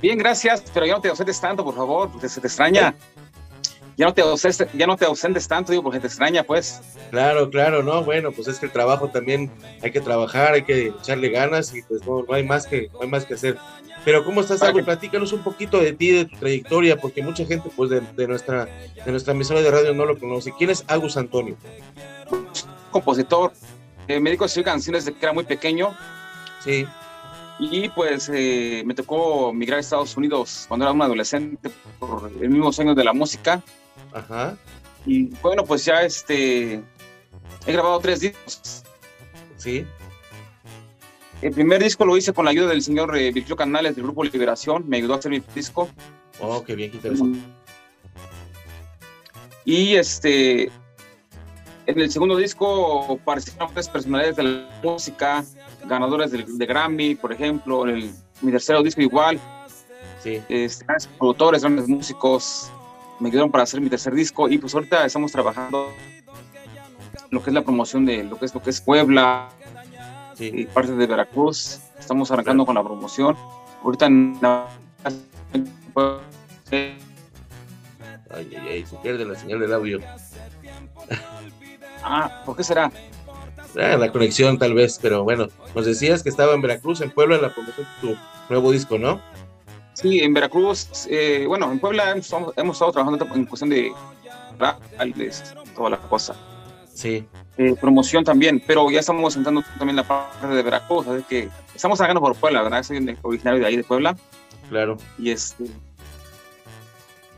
Bien, 0.00 0.18
gracias, 0.18 0.64
pero 0.74 0.84
ya 0.84 0.94
no 0.94 1.00
te 1.00 1.08
ausentes 1.08 1.40
tanto, 1.40 1.64
por 1.64 1.76
favor, 1.76 2.10
porque 2.10 2.28
se 2.28 2.40
te 2.40 2.48
extraña. 2.48 2.94
Ya 3.96 4.06
no, 4.06 4.14
te 4.14 4.22
ausentes, 4.22 4.66
ya 4.72 4.86
no 4.86 4.96
te 4.96 5.04
ausentes 5.04 5.46
tanto, 5.46 5.72
digo, 5.72 5.82
porque 5.82 6.00
te 6.00 6.06
extraña, 6.06 6.42
pues. 6.42 6.80
Claro, 7.10 7.50
claro, 7.50 7.82
no, 7.82 8.02
bueno, 8.02 8.32
pues 8.32 8.48
es 8.48 8.58
que 8.58 8.66
el 8.66 8.72
trabajo 8.72 9.08
también 9.08 9.50
hay 9.82 9.90
que 9.90 10.00
trabajar, 10.00 10.54
hay 10.54 10.62
que 10.62 10.86
echarle 10.88 11.28
ganas 11.28 11.74
y 11.74 11.82
pues 11.82 12.04
no, 12.06 12.22
no 12.22 12.34
hay 12.34 12.42
más 12.42 12.66
que, 12.66 12.88
no 12.92 13.02
hay 13.02 13.08
más 13.08 13.24
que 13.26 13.34
hacer. 13.34 13.58
Pero 14.04 14.24
¿cómo 14.24 14.40
estás, 14.40 14.62
Agus? 14.62 14.82
Platícanos 14.82 15.32
un 15.32 15.42
poquito 15.42 15.78
de 15.78 15.92
ti, 15.92 16.10
de 16.10 16.24
tu 16.24 16.36
trayectoria, 16.36 16.96
porque 16.96 17.22
mucha 17.22 17.44
gente 17.44 17.70
pues 17.76 17.90
de, 17.90 18.00
de, 18.00 18.26
nuestra, 18.26 18.64
de 18.64 19.10
nuestra 19.10 19.32
emisora 19.32 19.60
de 19.60 19.70
radio 19.70 19.94
no 19.94 20.06
lo 20.06 20.18
conoce. 20.18 20.52
¿Quién 20.58 20.70
es 20.70 20.84
Agus 20.88 21.16
Antonio? 21.16 21.56
Compositor, 22.90 23.52
eh, 24.08 24.18
me 24.18 24.30
dedico 24.30 24.44
a 24.44 24.46
escribir 24.46 24.66
canciones 24.66 25.04
desde 25.04 25.18
que 25.18 25.24
era 25.24 25.32
muy 25.32 25.44
pequeño. 25.44 25.94
Sí. 26.64 26.84
Y 27.60 27.88
pues 27.90 28.28
eh, 28.32 28.82
me 28.84 28.94
tocó 28.94 29.52
migrar 29.52 29.76
a 29.76 29.80
Estados 29.80 30.16
Unidos 30.16 30.64
cuando 30.66 30.84
era 30.84 30.92
un 30.92 31.02
adolescente 31.02 31.70
por 32.00 32.30
el 32.40 32.50
mismo 32.50 32.72
sueño 32.72 32.94
de 32.94 33.04
la 33.04 33.12
música. 33.12 33.62
Ajá. 34.14 34.56
Y 35.06 35.26
bueno, 35.42 35.64
pues 35.64 35.84
ya 35.84 36.02
este 36.02 36.82
he 37.66 37.72
grabado 37.72 37.98
tres 38.00 38.20
discos. 38.20 38.84
Sí. 39.56 39.86
El 41.40 41.52
primer 41.52 41.82
disco 41.82 42.04
lo 42.04 42.16
hice 42.16 42.32
con 42.32 42.44
la 42.44 42.52
ayuda 42.52 42.68
del 42.68 42.82
señor 42.82 43.16
eh, 43.16 43.32
Virgilio 43.32 43.56
Canales 43.56 43.96
del 43.96 44.04
grupo 44.04 44.22
Liberación, 44.22 44.88
me 44.88 44.98
ayudó 44.98 45.14
a 45.14 45.16
hacer 45.16 45.30
mi 45.30 45.42
disco. 45.54 45.88
Oh, 46.40 46.62
qué 46.62 46.76
bien, 46.76 46.90
qué 46.90 46.96
interesante. 46.98 47.40
Y 49.64 49.94
este 49.94 50.70
en 51.86 52.00
el 52.00 52.10
segundo 52.10 52.36
disco 52.36 53.18
participaron 53.24 53.74
tres 53.74 53.88
personalidades 53.88 54.36
de 54.36 54.42
la 54.44 54.80
música, 54.82 55.44
ganadores 55.84 56.30
de, 56.30 56.44
de 56.46 56.66
Grammy, 56.66 57.16
por 57.16 57.32
ejemplo, 57.32 57.88
en 57.88 57.96
el, 57.96 58.10
mi 58.40 58.52
tercer 58.52 58.80
disco 58.82 59.00
igual. 59.00 59.40
Sí. 60.22 60.40
Este, 60.48 60.84
grandes 60.84 61.08
productores, 61.18 61.62
grandes 61.62 61.88
músicos, 61.88 62.70
me 63.22 63.28
ayudaron 63.28 63.52
para 63.52 63.62
hacer 63.62 63.80
mi 63.80 63.88
tercer 63.88 64.14
disco 64.14 64.48
y 64.48 64.58
pues 64.58 64.74
ahorita 64.74 65.06
estamos 65.06 65.30
trabajando 65.30 65.92
lo 67.30 67.40
que 67.40 67.50
es 67.50 67.54
la 67.54 67.62
promoción 67.62 68.04
de 68.04 68.24
lo 68.24 68.36
que 68.36 68.46
es 68.46 68.54
lo 68.54 68.60
que 68.60 68.70
es 68.70 68.80
Puebla 68.80 69.48
sí. 70.34 70.50
y 70.52 70.66
parte 70.66 70.92
de 70.92 71.06
Veracruz. 71.06 71.78
Estamos 71.98 72.32
arrancando 72.32 72.66
con 72.66 72.74
la 72.74 72.82
promoción. 72.82 73.36
Ahorita 73.84 74.06
en 74.06 74.36
la... 74.42 74.66
Ay, 75.04 76.96
ay, 78.30 78.56
ay, 78.68 78.86
se 78.86 78.96
pierde 78.96 79.24
la 79.24 79.36
señal 79.36 79.60
del 79.60 79.72
audio. 79.72 80.00
Ah, 82.02 82.42
¿por 82.44 82.56
qué 82.56 82.64
será? 82.64 82.90
Ah, 83.80 83.96
la 83.96 84.10
conexión 84.10 84.58
tal 84.58 84.74
vez, 84.74 84.98
pero 85.00 85.22
bueno, 85.22 85.46
nos 85.76 85.86
decías 85.86 86.24
que 86.24 86.28
estaba 86.28 86.54
en 86.54 86.62
Veracruz, 86.62 87.00
en 87.00 87.12
Puebla, 87.12 87.36
en 87.36 87.42
la 87.42 87.54
promoción 87.54 87.86
de 87.86 88.08
tu 88.08 88.16
nuevo 88.48 88.72
disco, 88.72 88.98
¿no? 88.98 89.20
Sí, 90.02 90.18
en 90.18 90.34
Veracruz, 90.34 91.06
eh, 91.08 91.44
bueno, 91.46 91.70
en 91.70 91.78
Puebla 91.78 92.10
hemos, 92.10 92.32
hemos, 92.56 92.76
estado 92.76 92.92
trabajando 92.92 93.26
en 93.34 93.46
cuestión 93.46 93.70
de 93.70 93.92
toda 95.74 95.90
la 95.90 95.98
cosa. 95.98 96.34
Sí. 96.92 97.24
Eh, 97.56 97.74
promoción 97.80 98.24
también, 98.24 98.62
pero 98.66 98.90
ya 98.90 99.00
estamos 99.00 99.36
entrando 99.36 99.62
también 99.78 99.96
la 99.96 100.06
parte 100.06 100.46
de 100.46 100.62
Veracruz, 100.62 101.06
así 101.06 101.24
que 101.28 101.48
estamos 101.74 101.98
trabajando 101.98 102.20
por 102.20 102.34
Puebla, 102.34 102.62
¿verdad? 102.62 102.82
Soy 102.82 103.16
originario 103.22 103.60
de 103.60 103.66
ahí, 103.66 103.76
de 103.76 103.84
Puebla. 103.84 104.16
Claro. 104.68 104.96
Y 105.18 105.30
este, 105.30 105.66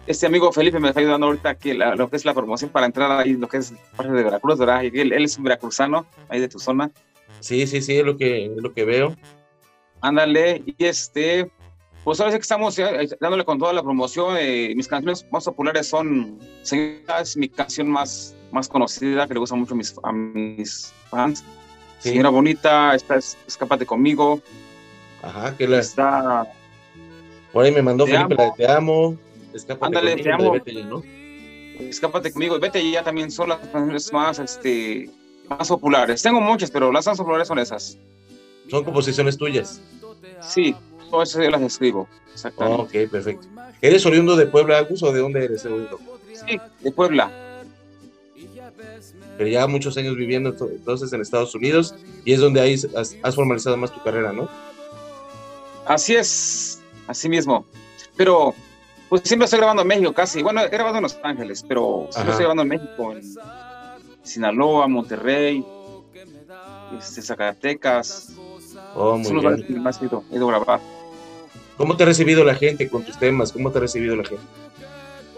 este 0.06 0.26
amigo 0.26 0.52
Felipe 0.52 0.78
me 0.80 0.88
está 0.88 1.00
ayudando 1.00 1.26
ahorita 1.26 1.56
que 1.56 1.74
la, 1.74 1.94
lo 1.94 2.08
que 2.08 2.16
es 2.16 2.24
la 2.24 2.32
promoción 2.32 2.70
para 2.70 2.86
entrar 2.86 3.10
ahí, 3.12 3.34
lo 3.34 3.48
que 3.48 3.58
es 3.58 3.74
parte 3.96 4.12
de 4.12 4.22
Veracruz, 4.22 4.58
¿verdad? 4.58 4.82
Y 4.82 4.98
él, 4.98 5.12
él 5.12 5.24
es 5.24 5.36
un 5.36 5.44
veracruzano, 5.44 6.06
ahí 6.28 6.40
de 6.40 6.48
tu 6.48 6.58
zona. 6.58 6.90
Sí, 7.40 7.66
sí, 7.66 7.82
sí, 7.82 7.98
es 7.98 8.04
lo 8.04 8.16
que, 8.16 8.46
es 8.46 8.56
lo 8.56 8.72
que 8.72 8.84
veo. 8.84 9.14
Ándale, 10.00 10.62
y 10.64 10.84
este, 10.84 11.50
pues 12.04 12.18
sabes 12.18 12.34
que 12.34 12.40
estamos 12.40 12.76
ya, 12.76 12.92
dándole 13.18 13.44
con 13.44 13.58
toda 13.58 13.72
la 13.72 13.82
promoción. 13.82 14.36
Eh, 14.38 14.74
mis 14.76 14.86
canciones 14.86 15.26
más 15.32 15.44
populares 15.44 15.88
son, 15.88 16.38
Señora 16.62 17.20
es 17.20 17.36
mi 17.36 17.48
canción 17.48 17.88
más, 17.88 18.36
más 18.52 18.68
conocida, 18.68 19.26
que 19.26 19.34
le 19.34 19.40
gusta 19.40 19.56
mucho 19.56 19.74
a 19.74 19.76
mis, 19.76 19.94
a 20.02 20.12
mis 20.12 20.92
fans. 21.10 21.42
Sí. 22.00 22.10
Señora 22.10 22.28
Bonita, 22.28 22.94
esta 22.94 23.16
es 23.16 23.38
Escápate 23.46 23.86
conmigo. 23.86 24.42
Ajá, 25.22 25.56
que 25.56 25.66
la 25.66 25.78
está. 25.78 26.46
Por 27.52 27.64
ahí 27.64 27.72
me 27.72 27.80
mandó 27.80 28.04
Te 28.04 28.12
Felipe 28.12 28.34
amo. 28.34 28.42
la 28.42 28.44
de 28.44 28.52
Te 28.56 28.70
amo. 28.72 29.16
Escápate 29.54 29.86
Ándale, 29.86 30.10
conmigo, 30.10 30.24
Te 30.24 30.32
amo. 30.32 30.52
Vete 30.52 30.74
Ya, 30.74 30.84
¿no? 30.84 31.02
Escápate 31.88 32.32
conmigo, 32.32 32.58
vete 32.60 32.90
ya 32.90 33.02
también 33.02 33.30
son 33.30 33.48
las 33.48 33.58
canciones 33.58 34.12
más, 34.12 34.38
este, 34.38 35.10
más 35.48 35.66
populares. 35.68 36.22
Tengo 36.22 36.40
muchas, 36.40 36.70
pero 36.70 36.92
las 36.92 37.06
más 37.06 37.16
populares 37.16 37.48
son 37.48 37.58
esas. 37.58 37.96
Son 38.68 38.84
composiciones 38.84 39.36
tuyas. 39.36 39.80
Sí, 40.40 40.74
todas 41.10 41.30
esas 41.30 41.44
yo 41.44 41.50
las 41.50 41.62
escribo. 41.62 42.08
Exactamente. 42.32 42.82
Ok, 43.04 43.10
perfecto. 43.10 43.46
¿Eres 43.80 44.04
oriundo 44.06 44.36
de 44.36 44.46
Puebla, 44.46 44.78
Agus, 44.78 45.02
o 45.02 45.12
de 45.12 45.20
dónde 45.20 45.44
eres 45.44 45.64
oriundo? 45.64 46.00
Sí, 46.46 46.58
de 46.80 46.90
Puebla. 46.92 47.30
Pero 49.36 49.48
ya 49.48 49.66
muchos 49.66 49.96
años 49.96 50.16
viviendo 50.16 50.52
to- 50.54 50.68
entonces 50.70 51.12
en 51.12 51.20
Estados 51.20 51.54
Unidos 51.54 51.94
y 52.24 52.32
es 52.32 52.40
donde 52.40 52.60
ahí 52.60 52.74
has, 52.96 53.16
has 53.22 53.34
formalizado 53.34 53.76
más 53.76 53.92
tu 53.92 54.02
carrera, 54.02 54.32
¿no? 54.32 54.48
Así 55.86 56.14
es, 56.14 56.80
así 57.06 57.28
mismo. 57.28 57.64
Pero 58.16 58.54
pues 59.08 59.22
siempre 59.24 59.44
estoy 59.44 59.58
grabando 59.58 59.82
en 59.82 59.88
México 59.88 60.12
casi. 60.12 60.42
Bueno, 60.42 60.60
he 60.62 60.68
grabado 60.68 60.96
en 60.96 61.02
Los 61.02 61.18
Ángeles, 61.22 61.64
pero 61.66 62.08
siempre 62.10 62.20
Ajá. 62.20 62.30
estoy 62.30 62.44
grabando 62.44 62.62
en 62.62 62.68
México, 62.68 63.12
en 63.12 63.34
Sinaloa, 64.22 64.88
Monterrey, 64.88 65.64
este, 66.98 67.22
Zacatecas. 67.22 68.30
Oh, 68.94 69.18
muy 69.18 69.32
los 69.32 69.42
bien. 69.56 69.66
que 69.66 69.74
más 69.74 70.00
he 70.00 70.06
ido, 70.06 70.22
he 70.30 70.36
ido 70.36 70.48
a 70.48 70.52
grabar. 70.58 70.80
¿Cómo 71.76 71.96
te 71.96 72.04
ha 72.04 72.06
recibido 72.06 72.44
la 72.44 72.54
gente 72.54 72.88
con 72.88 73.02
tus 73.04 73.18
temas? 73.18 73.52
¿Cómo 73.52 73.70
te 73.70 73.78
ha 73.78 73.80
recibido 73.80 74.14
la 74.16 74.24
gente? 74.24 74.42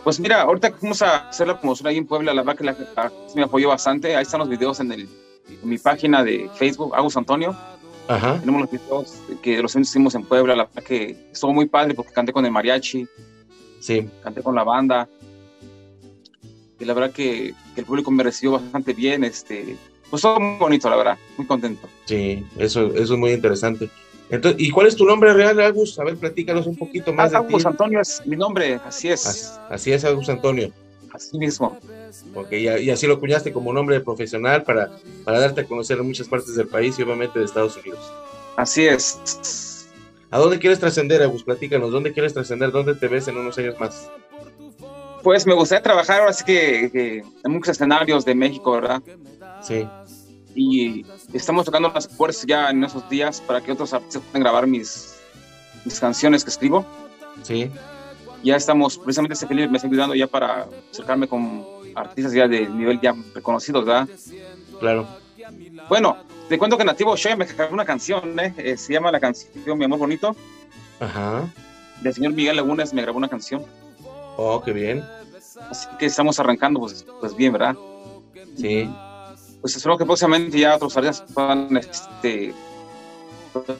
Pues 0.04 0.20
mira, 0.20 0.42
ahorita 0.42 0.70
que 0.70 0.76
fuimos 0.76 1.00
a 1.02 1.28
hacer 1.30 1.46
la 1.48 1.58
promoción 1.58 1.88
ahí 1.88 1.96
en 1.96 2.06
Puebla, 2.06 2.32
la 2.34 2.42
verdad 2.42 2.58
que 2.58 2.64
la, 2.64 2.76
la- 2.94 3.12
me 3.34 3.42
apoyó 3.42 3.68
bastante. 3.70 4.14
Ahí 4.14 4.22
están 4.22 4.40
los 4.40 4.48
videos 4.48 4.78
en, 4.80 4.92
el, 4.92 5.08
en 5.48 5.68
mi 5.68 5.78
página 5.78 6.22
de 6.22 6.48
Facebook, 6.54 6.94
Agus 6.94 7.16
Antonio. 7.16 7.56
Ajá. 8.08 8.38
Tenemos 8.38 8.60
los 8.60 8.70
videos 8.70 9.14
que 9.42 9.60
los 9.62 9.74
hicimos 9.74 10.14
en 10.14 10.22
Puebla, 10.24 10.54
la 10.54 10.64
verdad 10.66 10.82
que 10.84 11.16
estuvo 11.32 11.52
muy 11.52 11.66
padre 11.66 11.94
porque 11.94 12.12
canté 12.12 12.32
con 12.32 12.44
el 12.44 12.52
mariachi, 12.52 13.06
Sí. 13.80 14.08
canté 14.22 14.42
con 14.42 14.54
la 14.54 14.62
banda. 14.62 15.08
Y 16.78 16.84
la 16.84 16.92
verdad 16.94 17.10
que, 17.12 17.54
que 17.74 17.80
el 17.80 17.86
público 17.86 18.10
me 18.10 18.22
recibió 18.22 18.52
bastante 18.52 18.92
bien. 18.92 19.24
Este, 19.24 19.76
pues 20.10 20.22
todo 20.22 20.38
muy 20.40 20.58
bonito, 20.58 20.88
la 20.90 20.96
verdad, 20.96 21.18
muy 21.36 21.46
contento. 21.46 21.88
Sí, 22.04 22.44
eso, 22.58 22.86
eso 22.94 23.14
es 23.14 23.18
muy 23.18 23.32
interesante. 23.32 23.88
Entonces, 24.28 24.60
¿y 24.60 24.70
cuál 24.70 24.86
es 24.88 24.96
tu 24.96 25.04
nombre 25.04 25.32
real, 25.32 25.60
Agus? 25.60 25.98
A 26.00 26.04
ver, 26.04 26.16
platícanos 26.16 26.66
un 26.66 26.76
poquito 26.76 27.12
más 27.12 27.30
de 27.30 27.38
ti. 27.38 27.44
Agus 27.46 27.66
Antonio 27.66 28.00
es 28.00 28.22
mi 28.26 28.36
nombre, 28.36 28.80
así 28.84 29.08
es. 29.08 29.26
As- 29.26 29.60
Así 29.70 29.92
es, 29.92 30.04
Agus 30.04 30.28
Antonio. 30.28 30.72
Así 31.12 31.38
mismo. 31.38 31.78
Ok, 32.34 32.52
y, 32.52 32.66
y 32.68 32.90
así 32.90 33.06
lo 33.06 33.20
cuñaste 33.20 33.52
como 33.52 33.72
nombre 33.72 34.00
profesional 34.00 34.64
para, 34.64 34.90
para 35.24 35.38
darte 35.40 35.60
a 35.60 35.64
conocer 35.64 35.98
en 35.98 36.06
muchas 36.06 36.28
partes 36.28 36.54
del 36.56 36.66
país 36.66 36.98
y 36.98 37.02
obviamente 37.02 37.38
de 37.38 37.44
Estados 37.44 37.76
Unidos. 37.76 38.00
Así 38.56 38.86
es. 38.86 39.86
¿A 40.30 40.38
dónde 40.38 40.58
quieres 40.58 40.80
trascender, 40.80 41.22
Agus? 41.22 41.44
Platícanos, 41.44 41.92
¿dónde 41.92 42.12
quieres 42.12 42.34
trascender? 42.34 42.72
¿Dónde 42.72 42.94
te 42.96 43.06
ves 43.06 43.28
en 43.28 43.36
unos 43.38 43.56
años 43.58 43.78
más? 43.78 44.10
Pues 45.22 45.46
me 45.46 45.54
gustaría 45.54 45.82
trabajar 45.82 46.20
ahora 46.20 46.32
sí 46.32 46.44
que, 46.44 46.90
que 46.92 47.16
en 47.44 47.52
muchos 47.52 47.70
escenarios 47.70 48.24
de 48.24 48.34
México, 48.34 48.72
¿verdad? 48.72 49.02
Sí. 49.66 49.88
Y 50.54 51.04
estamos 51.32 51.64
tocando 51.64 51.90
las 51.92 52.08
puertas 52.08 52.44
ya 52.46 52.70
en 52.70 52.82
esos 52.84 53.08
días 53.10 53.40
para 53.40 53.60
que 53.60 53.72
otros 53.72 53.92
artistas 53.92 54.22
puedan 54.22 54.42
grabar 54.42 54.66
mis, 54.66 55.16
mis 55.84 56.00
canciones 56.00 56.44
que 56.44 56.50
escribo. 56.50 56.84
Sí. 57.42 57.70
Ya 58.42 58.56
estamos, 58.56 58.96
precisamente 58.96 59.34
este 59.34 59.46
Felipe 59.46 59.68
me 59.68 59.76
está 59.76 59.88
ayudando 59.88 60.14
ya 60.14 60.26
para 60.26 60.66
acercarme 60.90 61.26
con 61.28 61.64
artistas 61.94 62.32
ya 62.32 62.46
de 62.46 62.68
nivel 62.68 63.00
ya 63.00 63.14
reconocidos, 63.34 63.84
¿verdad? 63.84 64.08
Claro. 64.78 65.06
Bueno, 65.88 66.16
te 66.48 66.58
cuento 66.58 66.78
que 66.78 66.84
Nativo 66.84 67.16
Show 67.16 67.36
me 67.36 67.44
grabó 67.44 67.74
una 67.74 67.84
canción, 67.84 68.38
¿eh? 68.38 68.54
Eh, 68.56 68.76
se 68.76 68.92
llama 68.92 69.10
la 69.10 69.20
canción 69.20 69.78
Mi 69.78 69.84
Amor 69.84 69.98
Bonito, 69.98 70.34
Ajá. 71.00 71.52
del 72.02 72.14
señor 72.14 72.32
Miguel 72.32 72.56
Lagunas 72.56 72.94
me 72.94 73.02
grabó 73.02 73.18
una 73.18 73.28
canción. 73.28 73.64
Oh, 74.36 74.62
qué 74.62 74.72
bien. 74.72 75.04
Así 75.70 75.88
que 75.98 76.06
estamos 76.06 76.38
arrancando, 76.38 76.80
pues, 76.80 77.04
pues 77.20 77.34
bien, 77.34 77.52
¿verdad? 77.52 77.76
Sí. 78.56 78.88
Pues 79.66 79.74
espero 79.74 79.98
que 79.98 80.04
próximamente 80.04 80.60
ya 80.60 80.76
otros 80.76 80.96
artistas 80.96 81.26
puedan, 81.34 81.76
este, 81.76 82.54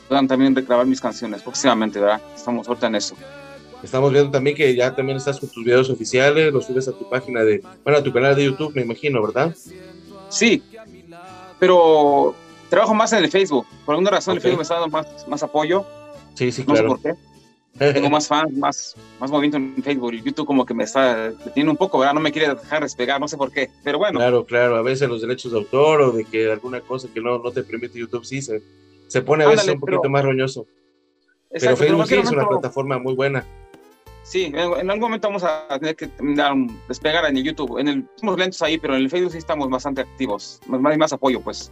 puedan 0.09 0.26
también 0.26 0.53
grabar 0.53 0.84
mis 0.84 1.01
canciones, 1.01 1.43
próximamente, 1.43 2.01
¿verdad? 2.01 2.20
Estamos 2.34 2.66
ahorita 2.66 2.89
en 2.89 2.97
eso. 2.97 3.14
Estamos 3.84 4.12
viendo 4.12 4.32
también 4.32 4.57
que 4.57 4.74
ya 4.74 4.93
también 4.97 5.16
estás 5.16 5.39
con 5.39 5.49
tus 5.49 5.64
videos 5.64 5.89
oficiales, 5.89 6.53
los 6.53 6.66
subes 6.66 6.89
a 6.89 6.91
tu 6.93 7.09
página 7.09 7.45
de, 7.45 7.62
bueno, 7.84 8.01
a 8.01 8.03
tu 8.03 8.12
canal 8.12 8.34
de 8.34 8.47
YouTube, 8.47 8.74
me 8.74 8.82
imagino, 8.82 9.22
¿verdad? 9.22 9.55
Sí, 10.28 10.61
pero 11.61 12.34
trabajo 12.68 12.93
más 12.93 13.12
en 13.12 13.22
el 13.22 13.30
Facebook. 13.30 13.64
Por 13.84 13.95
alguna 13.95 14.11
razón 14.11 14.32
el 14.32 14.39
Ok. 14.39 14.43
Facebook 14.43 14.59
me 14.59 14.62
está 14.62 14.74
dando 14.80 14.89
más, 14.89 15.28
más 15.28 15.43
apoyo. 15.45 15.87
Sí, 16.34 16.51
sí, 16.51 16.64
No 16.66 16.74
sé 16.74 16.82
claro. 16.82 16.89
por 16.89 17.01
qué. 17.01 17.14
Tengo 17.79 18.09
más 18.11 18.27
fans, 18.29 18.53
más, 18.57 18.95
más 19.20 19.31
movimiento 19.31 19.57
en 19.59 19.83
Facebook. 19.83 20.12
YouTube 20.12 20.47
como 20.47 20.64
que 20.64 20.74
me 20.74 20.85
está 20.85 21.31
deteniendo 21.31 21.72
un 21.72 21.77
poco, 21.77 21.99
¿verdad? 21.99 22.14
No 22.14 22.20
me 22.20 22.33
quiere 22.33 22.55
dejar 22.55 22.83
despegar, 22.83 23.20
no 23.20 23.29
sé 23.29 23.37
por 23.37 23.53
qué. 23.53 23.70
Pero 23.85 23.99
bueno, 23.99 24.18
Claro, 24.18 24.45
claro, 24.47 24.77
a 24.77 24.83
veces 24.83 25.09
los 25.09 25.20
derechos 25.22 25.53
de 25.53 25.59
autor 25.59 26.01
o 26.01 26.11
de 26.12 26.24
que 26.24 26.51
alguna 26.51 26.81
cosa 26.81 27.09
que 27.12 27.20
no, 27.20 27.39
no 27.39 27.51
te 27.53 27.62
permite 27.62 27.99
YouTube 27.99 28.24
sí 28.24 28.41
se, 28.43 28.62
se 29.09 29.22
pone 29.22 29.45
a 29.45 29.49
veces 29.49 29.68
un 29.68 29.81
poquito 29.81 30.01
pero- 30.03 30.11
más 30.12 30.24
roñoso. 30.24 30.64
pero 30.64 30.74
Exacto, 31.51 31.79
pero 31.79 31.91
en 32.01 32.07
Facebook 32.07 32.09
sí 32.09 32.14
es 32.14 32.31
una 32.33 32.43
momento- 32.43 32.61
plataforma 32.61 32.99
muy 32.99 33.14
buena. 33.14 33.45
sí, 34.22 34.45
en, 34.47 34.57
en 34.57 34.91
algún 34.91 35.01
momento 35.01 35.29
vamos 35.29 35.45
a 35.45 35.66
tener 35.79 35.95
que 35.97 36.11
despegar 36.89 37.24
en 37.27 37.37
el 37.37 37.45
YouTube. 37.45 37.79
En 37.79 37.89
el, 37.89 38.09
somos 38.16 38.39
lentos 38.39 38.61
ahí, 38.62 38.79
pero 38.79 38.97
en 38.97 39.03
el 39.03 39.11
Facebook 39.11 39.33
sí 39.33 39.39
estamos 39.39 39.68
bastante 39.70 40.01
activos. 40.01 40.61
Más, 40.66 40.81
más, 40.81 40.97
más 40.99 41.12
apoyo, 41.12 41.41
pues. 41.41 41.70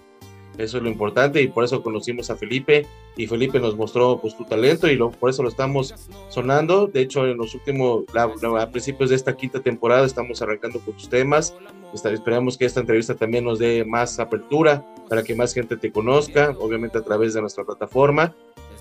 Eso 0.56 0.76
es 0.76 0.82
lo 0.84 0.88
importante 0.88 1.42
y 1.42 1.48
por 1.48 1.64
eso 1.64 1.82
conocimos 1.82 2.30
a 2.30 2.36
Felipe 2.36 2.86
y 3.16 3.26
Felipe 3.26 3.58
nos 3.58 3.76
mostró 3.76 4.18
pues 4.20 4.36
tu 4.36 4.44
talento 4.44 4.86
y 4.88 4.94
lo, 4.94 5.10
por 5.10 5.30
eso 5.30 5.42
lo 5.42 5.48
estamos 5.48 5.94
sonando. 6.28 6.86
De 6.86 7.00
hecho, 7.00 7.26
en 7.26 7.36
los 7.38 7.54
últimos, 7.54 8.04
la- 8.14 8.30
la- 8.40 8.62
a 8.62 8.70
principios 8.70 9.10
de 9.10 9.16
esta 9.16 9.36
quinta 9.36 9.60
temporada 9.60 10.06
estamos 10.06 10.40
arrancando 10.42 10.78
con 10.80 10.94
tus 10.94 11.08
temas. 11.08 11.54
Está- 11.92 12.12
esperamos 12.12 12.56
que 12.56 12.66
esta 12.66 12.80
entrevista 12.80 13.14
también 13.16 13.44
nos 13.44 13.58
dé 13.58 13.84
más 13.84 14.18
apertura 14.20 14.84
para 15.08 15.22
que 15.24 15.34
más 15.34 15.52
gente 15.54 15.76
te 15.76 15.90
conozca, 15.90 16.54
obviamente 16.60 16.98
a 16.98 17.02
través 17.02 17.34
de 17.34 17.40
nuestra 17.40 17.64
plataforma, 17.64 18.32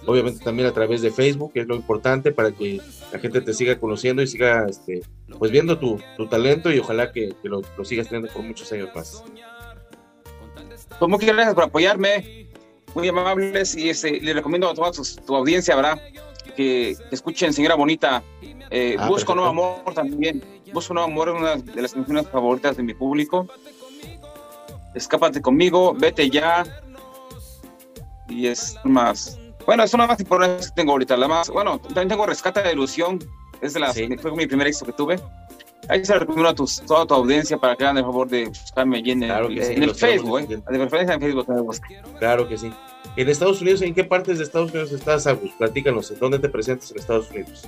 obviamente 0.06 0.44
también 0.44 0.68
a 0.68 0.74
través 0.74 1.02
de 1.02 1.10
Facebook, 1.12 1.54
que 1.54 1.62
es 1.62 1.68
lo 1.68 1.76
importante 1.76 2.32
para 2.32 2.52
que 2.52 2.80
la 3.12 3.20
gente 3.20 3.42
te 3.42 3.54
siga 3.54 3.80
conociendo 3.80 4.22
y 4.22 4.28
siga 4.28 4.68
este, 4.70 5.02
pues 5.40 5.52
viendo 5.52 5.80
tu, 5.80 6.00
tu 6.18 6.28
talento 6.28 6.72
y 6.72 6.80
ojalá 6.80 7.12
que, 7.12 7.34
que 7.42 7.50
lo, 7.50 7.62
lo 7.78 7.84
sigas 7.86 8.10
teniendo 8.10 8.32
por 8.34 8.44
muchos 8.44 8.72
años 8.72 8.90
más. 8.96 9.24
Pues 11.00 11.10
muchas 11.10 11.30
gracias 11.30 11.54
por 11.56 11.64
apoyarme, 11.66 12.48
muy 12.96 13.08
amables 13.08 13.76
y 13.76 13.90
este, 13.90 14.20
le 14.22 14.34
recomiendo 14.34 14.70
a 14.70 14.74
toda 14.74 14.94
su- 14.94 15.16
tu 15.18 15.36
audiencia, 15.36 15.76
¿verdad? 15.76 16.00
Que, 16.56 16.96
que 17.10 17.16
escuchen 17.16 17.52
Señora 17.54 17.76
Bonita, 17.76 18.24
eh, 18.70 18.96
Ah, 19.00 19.08
Busco 19.08 19.34
perfecto. 19.34 19.36
Nuevo 19.36 19.50
Amor 19.82 19.94
también. 19.94 20.44
Busco 20.72 20.94
Nuevo 20.94 21.10
Amor 21.10 21.30
es 21.30 21.36
una 21.36 21.56
de 21.56 21.82
las 21.82 21.94
canciones 21.94 22.28
favoritas 22.30 22.78
de 22.78 22.84
mi 22.84 22.94
público. 22.94 23.48
Escápate 24.96 25.42
conmigo, 25.42 25.94
vete 25.98 26.30
ya. 26.30 26.64
Y 28.30 28.48
es 28.48 28.76
más. 28.84 29.38
Bueno, 29.66 29.84
es 29.84 29.94
una 29.94 30.08
más 30.08 30.20
importante 30.20 30.66
que 30.66 30.72
tengo 30.76 30.92
ahorita. 30.94 31.18
La 31.18 31.28
más, 31.28 31.50
bueno, 31.50 31.80
también 31.80 32.10
tengo 32.10 32.26
Rescate 32.26 32.62
de 32.62 32.74
Ilusión. 32.74 33.20
Es 33.62 33.74
de 33.74 33.80
las, 33.80 33.98
fue 34.22 34.32
mi 34.34 34.46
primer 34.46 34.68
éxito 34.68 34.86
que 34.88 34.94
tuve. 34.94 35.20
Ahí 35.90 36.04
se 36.06 36.18
recomiendo 36.18 36.50
a 36.50 36.54
tus- 36.56 36.82
toda 36.82 37.06
tu 37.06 37.14
audiencia 37.14 37.58
para 37.58 37.76
que 37.76 37.84
hagan 37.84 37.98
el 37.98 38.04
favor 38.04 38.28
de 38.28 38.46
buscarme 38.46 38.98
allí 38.98 39.12
en 39.12 39.24
el, 39.24 39.30
Claro 39.30 39.48
que 39.50 39.64
sí, 39.66 39.74
en 39.74 39.84
el 39.84 39.96
Facebook, 39.96 40.40
¿eh? 40.40 40.48
De 40.48 40.80
preferencia 40.80 41.14
en 41.16 41.22
Facebook. 41.22 41.46
busquen. 41.66 42.02
Claro 42.20 42.48
que 42.48 42.58
sí. 42.58 42.72
En 43.16 43.30
Estados 43.30 43.62
Unidos, 43.62 43.82
¿en 43.82 43.94
qué 43.94 44.04
partes 44.04 44.38
de 44.38 44.44
Estados 44.46 44.72
Unidos 44.72 44.92
estás, 44.92 45.28
Agus? 45.28 45.52
Platícanos, 45.58 46.10
¿en 46.12 46.20
dónde 46.20 46.40
te 46.40 46.50
presentas 46.50 46.90
en 46.92 47.00
Estados 47.00 47.30
Unidos? 47.32 47.64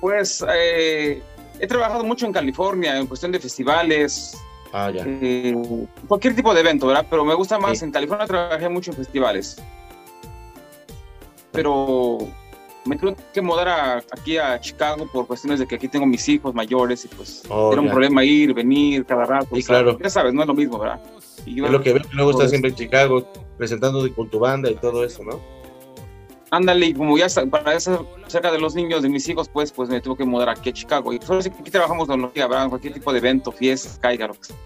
Pues 0.00 0.44
eh, 0.54 1.22
he 1.60 1.66
trabajado 1.66 2.02
mucho 2.04 2.24
en 2.26 2.32
California 2.32 2.96
en 2.98 3.06
cuestión 3.06 3.30
de 3.32 3.38
festivales, 3.40 4.36
Ah, 4.72 4.90
ya. 4.90 5.04
eh, 5.06 5.54
cualquier 6.08 6.34
tipo 6.34 6.52
de 6.54 6.60
evento, 6.60 6.86
¿verdad? 6.86 7.06
Pero 7.10 7.24
me 7.24 7.34
gusta 7.34 7.58
más, 7.58 7.82
en 7.82 7.90
California 7.90 8.26
trabajé 8.26 8.68
mucho 8.68 8.90
en 8.90 8.96
festivales. 8.96 9.60
Pero 11.52 12.18
me 12.84 12.96
tuve 12.96 13.16
que 13.34 13.42
mudar 13.42 13.68
a- 13.68 13.96
aquí 14.12 14.38
a 14.38 14.58
Chicago 14.60 15.06
por 15.12 15.26
cuestiones 15.26 15.58
de 15.60 15.66
que 15.66 15.74
aquí 15.76 15.88
tengo 15.88 16.06
mis 16.06 16.26
hijos 16.28 16.54
mayores 16.54 17.04
y 17.04 17.08
pues 17.08 17.42
Oh, 17.50 17.70
era 17.72 17.80
un 17.80 17.86
ya. 17.88 17.92
problema 17.92 18.24
ir, 18.24 18.54
venir 18.54 19.04
cada 19.04 19.24
rato. 19.26 19.54
Sea, 19.56 19.62
claro. 19.64 19.98
Ya 20.02 20.08
sabes, 20.10 20.32
no 20.34 20.42
es 20.42 20.48
lo 20.48 20.54
mismo, 20.54 20.78
¿verdad? 20.78 21.00
Y 21.44 21.56
yo- 21.56 21.66
Es 21.66 21.70
lo 21.70 21.82
que 21.82 21.92
veo 21.92 22.02
que 22.02 22.08
luego 22.14 22.30
estás 22.30 22.44
eso. 22.46 22.50
siempre 22.50 22.70
en 22.70 22.76
Chicago, 22.76 23.26
presentando 23.56 24.06
con 24.14 24.28
tu 24.30 24.38
banda 24.38 24.70
y 24.70 24.74
todo 24.76 25.04
eso, 25.04 25.22
¿no? 25.22 25.40
Ándale, 26.50 26.86
y 26.86 26.94
como 26.94 27.18
ya 27.18 27.26
para 27.50 27.74
estar 27.74 28.00
cerca 28.26 28.50
de 28.50 28.58
los 28.58 28.74
niños, 28.74 29.02
de 29.02 29.10
mis 29.10 29.28
hijos, 29.28 29.50
pues, 29.50 29.70
pues 29.70 29.90
me 29.90 30.00
tuve 30.00 30.16
que 30.16 30.24
mudar 30.24 30.48
aquí 30.48 30.70
a 30.70 30.72
Chicago. 30.72 31.12
Y 31.12 31.20
solo 31.20 31.40
aquí 31.40 31.70
trabajamos 31.70 32.06
con 32.08 32.22
lo 32.22 32.32
que 32.32 32.40
habrá, 32.40 32.66
cualquier 32.70 32.94
tipo 32.94 33.12
de 33.12 33.18
evento, 33.18 33.52
fiesta, 33.52 34.00
caiga, 34.00 34.28
lo 34.28 34.32
que 34.34 34.44
sea. 34.44 34.56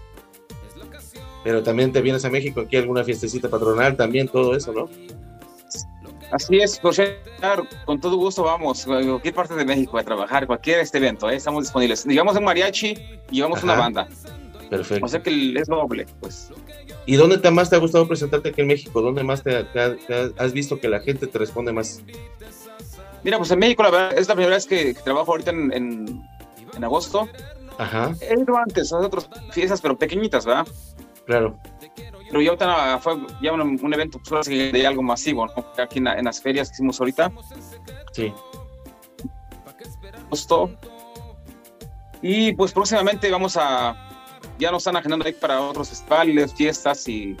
Pero 1.43 1.61
también 1.61 1.91
te 1.91 2.01
vienes 2.01 2.23
a 2.23 2.29
México, 2.29 2.61
aquí 2.61 2.77
alguna 2.77 3.03
fiestecita 3.03 3.49
patronal, 3.49 3.97
también 3.97 4.29
todo 4.29 4.55
eso, 4.55 4.71
¿no? 4.71 4.87
Así 6.33 6.57
es, 6.57 6.79
José, 6.81 7.17
claro, 7.39 7.67
con 7.85 8.01
todo 8.01 8.15
gusto 8.17 8.43
vamos 8.43 8.83
a 8.83 8.87
cualquier 8.87 9.33
parte 9.35 9.53
de 9.53 9.63
México 9.65 9.97
a 9.99 10.03
trabajar, 10.03 10.47
cualquier 10.47 10.79
este 10.79 10.97
evento, 10.97 11.29
¿eh? 11.29 11.35
estamos 11.35 11.63
disponibles. 11.63 12.05
Llevamos 12.05 12.35
un 12.35 12.43
mariachi 12.43 12.97
y 13.29 13.35
llevamos 13.35 13.61
una 13.63 13.75
banda. 13.75 14.07
Perfecto. 14.69 15.05
O 15.05 15.07
sea 15.09 15.21
que 15.21 15.53
es 15.55 15.67
doble, 15.67 16.07
pues. 16.19 16.49
¿Y 17.05 17.15
dónde 17.17 17.37
te, 17.37 17.51
más 17.51 17.69
te 17.69 17.75
ha 17.75 17.79
gustado 17.79 18.07
presentarte 18.07 18.49
aquí 18.49 18.61
en 18.61 18.67
México? 18.67 18.99
¿Dónde 19.01 19.23
más 19.23 19.43
te, 19.43 19.63
te 19.65 19.79
ha- 19.79 19.95
te 19.95 20.13
ha- 20.15 20.29
has 20.43 20.53
visto 20.53 20.79
que 20.79 20.87
la 20.89 20.99
gente 21.01 21.27
te 21.27 21.37
responde 21.37 21.71
más? 21.71 22.01
Mira, 23.23 23.37
pues 23.37 23.51
en 23.51 23.59
México 23.59 23.83
la 23.83 23.91
verdad 23.91 24.17
es 24.17 24.27
la 24.27 24.33
primera 24.33 24.55
vez 24.55 24.65
que, 24.65 24.95
que 24.95 25.01
trabajo 25.01 25.31
ahorita 25.31 25.51
en, 25.51 25.71
en, 25.71 26.23
en 26.75 26.83
agosto. 26.83 27.29
Ajá, 27.77 28.13
He 28.21 28.33
ido 28.39 28.57
antes 28.57 28.91
a 28.91 28.97
otras 28.97 29.29
fiestas, 29.51 29.81
pero 29.81 29.97
pequeñitas, 29.97 30.45
¿verdad? 30.45 30.67
Claro. 31.25 31.57
Pero 32.29 32.41
ya 32.41 32.49
ahorita 32.49 32.99
fue 32.99 33.17
ya 33.41 33.53
un, 33.53 33.61
un 33.61 33.93
evento 33.93 34.19
pues, 34.27 34.47
de 34.47 34.87
algo 34.87 35.03
masivo, 35.03 35.45
¿no? 35.47 35.53
Aquí 35.81 35.99
en, 35.99 36.05
la- 36.05 36.17
en 36.17 36.25
las 36.25 36.41
ferias 36.41 36.69
que 36.69 36.73
hicimos 36.75 36.99
ahorita. 36.99 37.31
Sí. 38.11 38.33
Agosto. 40.27 40.71
Y 42.21 42.53
pues 42.53 42.71
próximamente 42.71 43.29
vamos 43.29 43.57
a, 43.59 43.95
ya 44.57 44.71
nos 44.71 44.81
están 44.81 44.95
agendando 44.95 45.25
ahí 45.25 45.33
para 45.33 45.61
otros 45.61 45.89
festivales, 45.89 46.53
fiestas 46.53 47.07
y 47.07 47.35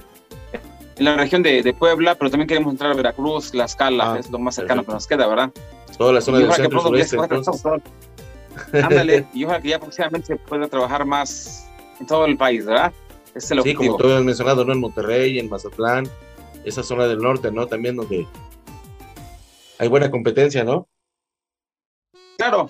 en 0.97 1.05
la 1.05 1.15
región 1.15 1.41
de, 1.41 1.63
de 1.63 1.73
Puebla, 1.73 2.15
pero 2.15 2.29
también 2.29 2.47
queremos 2.47 2.71
entrar 2.73 2.91
a 2.91 2.95
Veracruz, 2.95 3.51
Tlaxcala, 3.51 4.13
Ah, 4.13 4.19
es 4.19 4.29
lo 4.29 4.37
más 4.39 4.55
cercano 4.55 4.83
que 4.85 4.91
nos 4.91 5.07
queda, 5.07 5.25
¿verdad? 5.27 5.51
Toda 5.97 6.13
la 6.13 6.21
zona 6.21 6.39
del 6.39 6.47
centro 6.63 6.79
sureste, 6.89 7.17
Ándale, 8.83 9.25
y 9.33 9.45
ojalá 9.45 9.61
que 9.61 9.69
ya 9.69 9.79
próximamente 9.79 10.27
se 10.27 10.35
pueda 10.35 10.67
trabajar 10.67 11.05
más 11.05 11.67
en 11.99 12.05
todo 12.05 12.25
el 12.25 12.37
país, 12.37 12.65
¿verdad? 12.65 12.91
Ese 13.35 13.45
es 13.45 13.51
el 13.51 13.63
Sí, 13.63 13.73
como 13.73 13.97
tú 13.97 14.05
habías 14.05 14.23
mencionado, 14.23 14.63
¿no? 14.65 14.73
En 14.73 14.79
Monterrey, 14.79 15.39
en 15.39 15.49
Mazatlán, 15.49 16.07
esa 16.65 16.83
zona 16.83 17.07
del 17.07 17.19
norte, 17.19 17.51
¿no? 17.51 17.67
También 17.67 17.95
donde 17.95 18.27
hay 19.79 19.87
buena 19.87 20.09
competencia, 20.11 20.63
¿no? 20.63 20.87
Claro, 22.37 22.69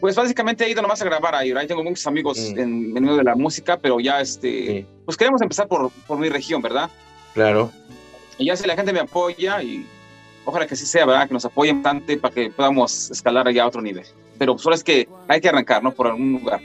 pues 0.00 0.16
básicamente 0.16 0.64
he 0.64 0.70
ido 0.70 0.82
nomás 0.82 1.00
a 1.02 1.04
grabar 1.04 1.34
ahí, 1.34 1.52
¿verdad? 1.52 1.68
Tengo 1.68 1.84
muchos 1.84 2.06
amigos 2.06 2.38
Mm. 2.38 2.58
en, 2.58 2.60
en 2.90 2.96
el 2.96 3.02
medio 3.02 3.16
de 3.16 3.24
la 3.24 3.34
música, 3.36 3.78
pero 3.78 4.00
ya 4.00 4.20
este, 4.20 4.86
pues 5.04 5.16
queremos 5.16 5.40
empezar 5.42 5.68
por, 5.68 5.90
por 6.06 6.18
mi 6.18 6.28
región, 6.28 6.60
¿verdad? 6.62 6.90
Claro. 7.32 7.70
Y 8.38 8.46
ya 8.46 8.56
si 8.56 8.66
la 8.66 8.76
gente 8.76 8.92
me 8.92 9.00
apoya 9.00 9.62
y 9.62 9.86
ojalá 10.44 10.66
que 10.66 10.76
sí 10.76 10.86
sea, 10.86 11.06
¿verdad? 11.06 11.28
Que 11.28 11.34
nos 11.34 11.44
apoyen 11.44 11.82
bastante 11.82 12.16
para 12.18 12.34
que 12.34 12.50
podamos 12.50 13.10
escalar 13.10 13.46
allá 13.48 13.62
a 13.64 13.68
otro 13.68 13.80
nivel. 13.80 14.04
Pero 14.38 14.58
solo 14.58 14.74
es 14.74 14.82
que 14.84 15.08
hay 15.28 15.40
que 15.40 15.48
arrancar, 15.48 15.82
¿no? 15.82 15.92
Por 15.92 16.08
algún 16.08 16.32
lugar. 16.32 16.60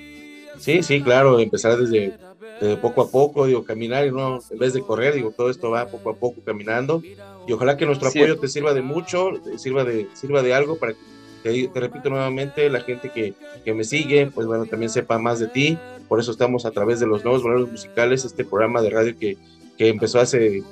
Sí, 0.59 0.83
sí, 0.83 1.01
claro, 1.01 1.39
empezar 1.39 1.77
desde, 1.77 2.17
desde 2.59 2.77
poco 2.77 3.01
a 3.01 3.09
poco, 3.09 3.45
digo, 3.45 3.63
caminar 3.63 4.05
y 4.05 4.11
no, 4.11 4.39
en 4.49 4.59
vez 4.59 4.73
de 4.73 4.81
correr, 4.81 5.15
digo, 5.15 5.31
todo 5.31 5.49
esto 5.49 5.71
va 5.71 5.87
poco 5.87 6.09
a 6.09 6.15
poco 6.15 6.41
caminando. 6.43 7.01
Y 7.47 7.53
ojalá 7.53 7.77
que 7.77 7.85
nuestro 7.85 8.09
apoyo 8.09 8.37
te 8.37 8.47
sirva 8.47 8.73
de 8.73 8.81
mucho, 8.81 9.31
te 9.43 9.57
sirva 9.57 9.83
de, 9.83 10.07
sirva 10.13 10.41
de 10.43 10.53
algo 10.53 10.77
para 10.77 10.93
que, 10.93 10.99
te, 11.43 11.67
te 11.67 11.79
repito 11.79 12.09
nuevamente, 12.09 12.69
la 12.69 12.81
gente 12.81 13.09
que, 13.09 13.33
que 13.63 13.73
me 13.73 13.83
sigue, 13.83 14.27
pues 14.27 14.45
bueno, 14.45 14.65
también 14.65 14.89
sepa 14.89 15.17
más 15.17 15.39
de 15.39 15.47
ti, 15.47 15.77
por 16.07 16.19
eso 16.19 16.31
estamos 16.31 16.65
a 16.65 16.71
través 16.71 16.99
de 16.99 17.07
los 17.07 17.23
nuevos 17.23 17.43
valores 17.43 17.71
musicales, 17.71 18.25
este 18.25 18.43
programa 18.43 18.81
de 18.81 18.89
radio 18.89 19.17
que, 19.17 19.37
que 19.77 19.87
empezó 19.87 20.19
hace 20.19 20.63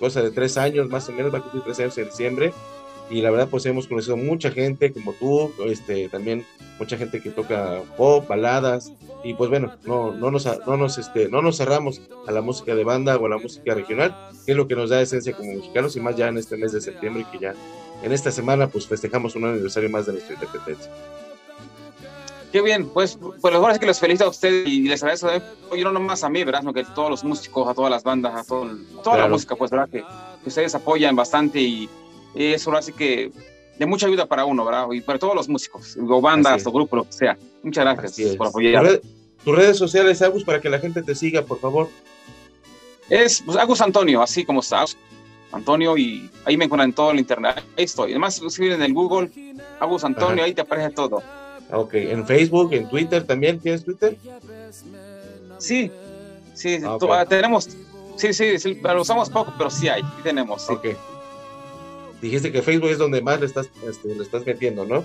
cosa 0.00 0.22
de 0.22 0.30
tres 0.30 0.58
años, 0.58 0.88
más 0.88 1.08
o 1.08 1.12
menos, 1.12 1.32
va 1.32 1.38
a 1.38 1.42
cumplir 1.42 1.62
tres 1.62 1.80
años 1.80 1.98
en 1.98 2.06
diciembre, 2.06 2.52
y 3.10 3.20
la 3.20 3.30
verdad 3.30 3.48
pues 3.48 3.64
hemos 3.66 3.86
conocido 3.86 4.16
mucha 4.16 4.50
gente 4.50 4.92
como 4.92 5.12
tú, 5.12 5.52
este, 5.66 6.08
también 6.08 6.44
mucha 6.78 6.96
gente 6.96 7.20
que 7.20 7.30
toca 7.30 7.80
pop, 7.96 8.26
baladas, 8.28 8.92
y 9.24 9.34
pues 9.34 9.48
bueno, 9.50 9.72
no, 9.84 10.12
no, 10.12 10.30
nos, 10.30 10.46
no, 10.66 10.76
nos, 10.76 10.98
este, 10.98 11.28
no 11.28 11.40
nos 11.42 11.56
cerramos 11.56 12.00
a 12.26 12.32
la 12.32 12.40
música 12.42 12.74
de 12.74 12.84
banda 12.84 13.16
o 13.16 13.26
a 13.26 13.28
la 13.28 13.38
música 13.38 13.74
regional, 13.74 14.14
que 14.44 14.52
es 14.52 14.56
lo 14.56 14.68
que 14.68 14.76
nos 14.76 14.90
da 14.90 15.00
esencia 15.00 15.32
como 15.34 15.54
mexicanos, 15.54 15.96
y 15.96 16.00
más 16.00 16.16
ya 16.16 16.28
en 16.28 16.38
este 16.38 16.56
mes 16.56 16.72
de 16.72 16.80
septiembre, 16.80 17.24
que 17.32 17.38
ya 17.38 17.54
en 18.02 18.12
esta 18.12 18.30
semana 18.30 18.68
pues 18.68 18.86
festejamos 18.86 19.34
un 19.36 19.46
aniversario 19.46 19.88
más 19.88 20.06
de 20.06 20.12
nuestra 20.12 20.34
independencia. 20.34 20.90
Qué 22.52 22.62
bien, 22.62 22.88
pues, 22.88 23.18
pues 23.40 23.54
ahora 23.54 23.74
sí 23.74 23.80
que 23.80 23.86
los 23.86 23.98
felicito 23.98 24.24
a 24.24 24.28
ustedes 24.28 24.66
y 24.68 24.82
les 24.82 25.02
agradezco, 25.02 25.28
¿eh? 25.30 25.42
Oye, 25.70 25.82
no 25.82 25.92
nomás 25.92 26.22
a 26.24 26.30
mí, 26.30 26.42
¿verdad? 26.44 26.60
Sino 26.60 26.72
que 26.72 26.80
a 26.80 26.94
todos 26.94 27.10
los 27.10 27.24
músicos, 27.24 27.68
a 27.68 27.74
todas 27.74 27.90
las 27.90 28.02
bandas, 28.02 28.34
a, 28.34 28.44
todo, 28.44 28.64
a 28.64 29.02
toda 29.02 29.16
la 29.16 29.22
Claro. 29.22 29.28
música, 29.30 29.56
pues, 29.56 29.70
¿verdad? 29.70 29.88
Que, 29.90 29.98
que 30.42 30.48
ustedes 30.48 30.74
apoyan 30.74 31.16
bastante 31.16 31.60
y 31.60 31.88
eso 32.36 32.70
ahora 32.70 32.82
sí 32.82 32.92
que 32.92 33.30
de 33.78 33.86
mucha 33.86 34.06
ayuda 34.06 34.26
para 34.26 34.44
uno, 34.44 34.64
¿verdad? 34.64 34.86
Y 34.92 35.00
para 35.00 35.18
todos 35.18 35.34
los 35.34 35.48
músicos, 35.48 35.96
o 36.00 36.20
bandas, 36.20 36.66
o 36.66 36.72
grupos, 36.72 36.96
lo 36.98 37.04
que 37.04 37.12
sea. 37.12 37.36
Muchas 37.62 37.84
gracias 37.84 38.36
por 38.36 38.46
apoyar. 38.48 38.84
red- 38.84 39.00
tus 39.44 39.54
redes 39.56 39.76
sociales, 39.78 40.20
Agus, 40.22 40.42
para 40.44 40.60
que 40.60 40.68
la 40.68 40.78
gente 40.78 41.02
te 41.02 41.14
siga, 41.14 41.42
por 41.42 41.60
favor. 41.60 41.88
Es 43.08 43.42
pues, 43.44 43.56
Agus 43.56 43.80
Antonio, 43.80 44.20
así 44.22 44.44
como 44.44 44.60
está. 44.60 44.84
Antonio, 45.52 45.96
y 45.96 46.28
ahí 46.44 46.56
me 46.56 46.64
encuentran 46.64 46.90
en 46.90 46.94
todo 46.94 47.12
el 47.12 47.18
internet. 47.20 47.62
Ahí 47.78 47.84
estoy. 47.84 48.10
Además, 48.10 48.42
escriben 48.44 48.76
en 48.78 48.82
el 48.82 48.92
Google, 48.94 49.30
Agus 49.78 50.02
Antonio, 50.04 50.36
Ajá. 50.36 50.44
ahí 50.44 50.54
te 50.54 50.62
aparece 50.62 50.90
todo. 50.90 51.22
Ok, 51.72 51.94
en 51.94 52.26
Facebook, 52.26 52.72
en 52.72 52.88
Twitter 52.88 53.24
también, 53.24 53.60
¿tienes 53.60 53.84
Twitter? 53.84 54.16
Sí, 55.58 55.90
sí, 56.54 56.78
Ah, 56.84 56.98
ah, 57.10 57.24
tenemos. 57.26 57.68
Sí, 58.16 58.32
sí, 58.32 58.58
sí, 58.58 58.74
lo 58.82 59.02
usamos 59.02 59.30
poco, 59.30 59.52
pero 59.56 59.70
sí 59.70 59.88
hay, 59.88 60.02
sí 60.02 60.08
tenemos. 60.22 60.66
sí. 60.66 60.72
Ok. 60.72 60.86
Dijiste 62.20 62.50
que 62.52 62.62
Facebook 62.62 62.90
es 62.90 62.98
donde 62.98 63.20
más 63.22 63.40
le 63.40 63.46
estás, 63.46 63.68
este, 63.88 64.14
le 64.14 64.22
estás 64.22 64.44
metiendo, 64.46 64.84
¿no? 64.84 65.04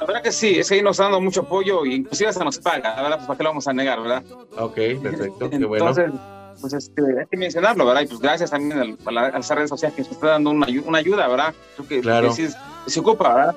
La 0.00 0.06
verdad 0.06 0.22
que 0.22 0.32
sí, 0.32 0.58
es 0.58 0.68
que 0.68 0.74
ahí 0.76 0.82
nos 0.82 0.98
dando 0.98 1.20
mucho 1.20 1.40
apoyo 1.40 1.84
y 1.86 1.94
inclusive 1.94 2.28
hasta 2.28 2.44
nos 2.44 2.58
paga, 2.58 2.94
la 2.96 3.02
verdad, 3.02 3.16
pues 3.16 3.26
para 3.26 3.36
qué 3.38 3.42
lo 3.44 3.50
vamos 3.50 3.66
a 3.66 3.72
negar, 3.72 4.00
¿verdad? 4.02 4.22
Ok, 4.58 4.74
perfecto, 5.02 5.50
qué 5.50 5.64
bueno. 5.64 5.88
Entonces, 5.88 6.12
pues 6.60 6.72
este, 6.74 7.02
hay 7.18 7.26
que 7.30 7.36
mencionarlo, 7.36 7.86
¿verdad? 7.86 8.02
Y 8.02 8.06
pues 8.06 8.20
gracias 8.20 8.50
también 8.50 8.78
al- 8.78 8.98
a, 9.04 9.10
la- 9.10 9.26
a 9.28 9.30
las 9.38 9.48
redes 9.50 9.70
sociales 9.70 9.96
que 9.96 10.02
nos 10.02 10.12
está 10.12 10.26
dando 10.28 10.50
una, 10.50 10.66
una 10.84 10.98
ayuda, 10.98 11.26
¿verdad? 11.28 11.54
Creo 11.76 11.88
que, 11.88 12.00
Claro. 12.02 12.32
que 12.34 12.50
se 12.90 13.00
ocupa, 13.00 13.34
¿verdad? 13.34 13.56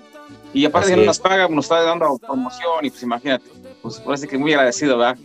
Y 0.54 0.66
aparte 0.66 0.96
que 0.96 1.06
nos 1.06 1.20
paga, 1.20 1.48
nos 1.50 1.66
está 1.66 1.82
dando 1.82 2.18
promoción 2.18 2.84
y 2.84 2.90
pues 2.90 3.04
imagínate, 3.04 3.46
pues 3.82 4.00
parece 4.00 4.28
que 4.28 4.38
muy 4.38 4.54
agradecido, 4.54 4.98
¿verdad? 4.98 5.18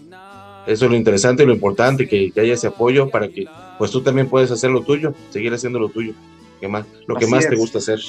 Eso 0.66 0.84
es 0.86 0.90
lo 0.90 0.96
interesante 0.96 1.42
y 1.42 1.46
lo 1.46 1.52
importante, 1.54 2.08
que, 2.08 2.30
que 2.32 2.40
haya 2.40 2.54
ese 2.54 2.66
apoyo 2.68 3.08
para 3.08 3.28
que 3.28 3.46
pues 3.78 3.90
tú 3.90 4.02
también 4.02 4.28
puedes 4.28 4.50
hacer 4.50 4.70
lo 4.70 4.82
tuyo, 4.82 5.14
seguir 5.30 5.52
haciendo 5.54 5.78
lo 5.78 5.88
tuyo, 5.90 6.12
que 6.60 6.68
más, 6.68 6.84
lo 7.06 7.16
que 7.16 7.26
más 7.26 7.46
te 7.48 7.56
gusta 7.56 7.78
hacer. 7.78 8.00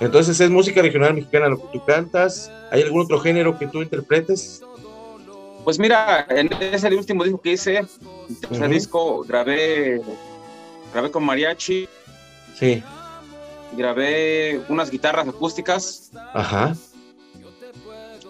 Entonces 0.00 0.40
es 0.40 0.50
música 0.50 0.80
regional 0.80 1.14
mexicana 1.14 1.48
lo 1.48 1.58
que 1.58 1.78
tú 1.78 1.84
cantas. 1.84 2.50
¿Hay 2.70 2.82
algún 2.82 3.02
otro 3.02 3.20
género 3.20 3.58
que 3.58 3.66
tú 3.66 3.82
interpretes? 3.82 4.62
Pues 5.64 5.78
mira, 5.78 6.26
en 6.30 6.50
ese 6.60 6.94
último 6.94 7.22
disco 7.22 7.40
que 7.40 7.52
hice, 7.52 7.84
tercer 8.40 8.62
Ujú. 8.62 8.72
disco, 8.72 9.22
grabé, 9.24 10.00
grabé 10.92 11.10
con 11.10 11.24
mariachi, 11.24 11.86
Sí. 12.58 12.82
grabé 13.76 14.60
unas 14.68 14.90
guitarras 14.90 15.28
acústicas 15.28 16.10
Ajá. 16.32 16.74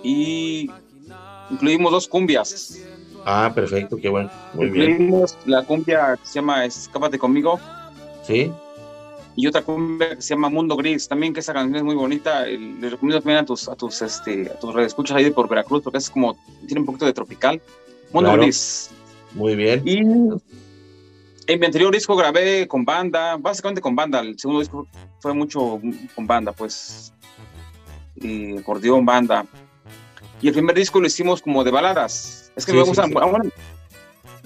y 0.03 0.69
incluimos 1.51 1.93
dos 1.93 2.09
cumbias. 2.09 2.81
Ah, 3.25 3.53
perfecto, 3.55 3.97
qué 3.97 4.09
bueno. 4.09 4.31
Muy 4.55 4.71
bien. 4.71 4.91
Incluimos 4.91 5.37
la 5.45 5.63
cumbia 5.63 6.17
que 6.21 6.27
se 6.27 6.35
llama 6.35 6.65
Escápate 6.65 7.19
conmigo 7.19 7.61
Sí. 8.31 8.53
y 9.37 9.47
otra 9.47 9.63
cumbia 9.63 10.17
que 10.17 10.23
se 10.23 10.35
llama 10.35 10.51
Mundo 10.51 10.77
Gris, 10.77 11.09
también 11.09 11.33
que 11.33 11.41
esa 11.41 11.53
canción 11.55 11.77
es 11.77 11.83
muy 11.83 11.95
bonita. 11.95 12.47
El- 12.47 12.81
Les 12.81 12.91
recomiendo 12.91 13.21
también 13.23 13.39
a 13.39 13.45
tus, 13.47 13.69
a 13.69 13.77
tus, 13.77 14.03
este, 14.03 14.51
a 14.51 14.59
tus 14.59 14.77
escuchas 14.79 15.17
ahí 15.17 15.25
de 15.25 15.31
por 15.31 15.49
Veracruz, 15.49 15.83
porque 15.83 15.99
es 15.99 16.11
como, 16.11 16.37
tiene 16.67 16.81
un 16.81 16.87
poquito 16.87 17.07
de 17.07 17.13
tropical. 17.13 17.61
Mundo 18.13 18.29
Claro. 18.31 18.43
Gris. 18.43 18.91
Muy 19.35 19.55
bien. 19.55 19.83
Y 19.87 19.99
en 19.99 21.61
mi 21.61 21.67
anterior 21.67 21.93
disco 21.93 22.17
grabé 22.17 22.67
con 22.69 22.85
banda, 22.85 23.37
básicamente 23.37 23.81
con 23.81 23.95
banda. 23.97 24.21
El 24.21 24.39
segundo 24.39 24.61
disco 24.61 24.87
fue 25.21 25.33
mucho 25.33 25.81
con 26.15 26.27
banda, 26.27 26.53
pues. 26.53 27.13
Y 28.17 28.59
acordeón, 28.59 29.07
banda. 29.07 29.47
Y 30.43 30.49
el 30.49 30.53
primer 30.55 30.75
disco 30.77 31.01
lo 31.01 31.07
hicimos 31.07 31.41
como 31.41 31.63
de 31.65 31.71
baladas. 31.71 32.53
Es 32.57 32.67
que 32.67 32.73
Sí, 32.73 32.79
me 32.79 32.85
gusta, 32.85 33.07
sí. 33.07 33.13
bueno, 33.13 33.39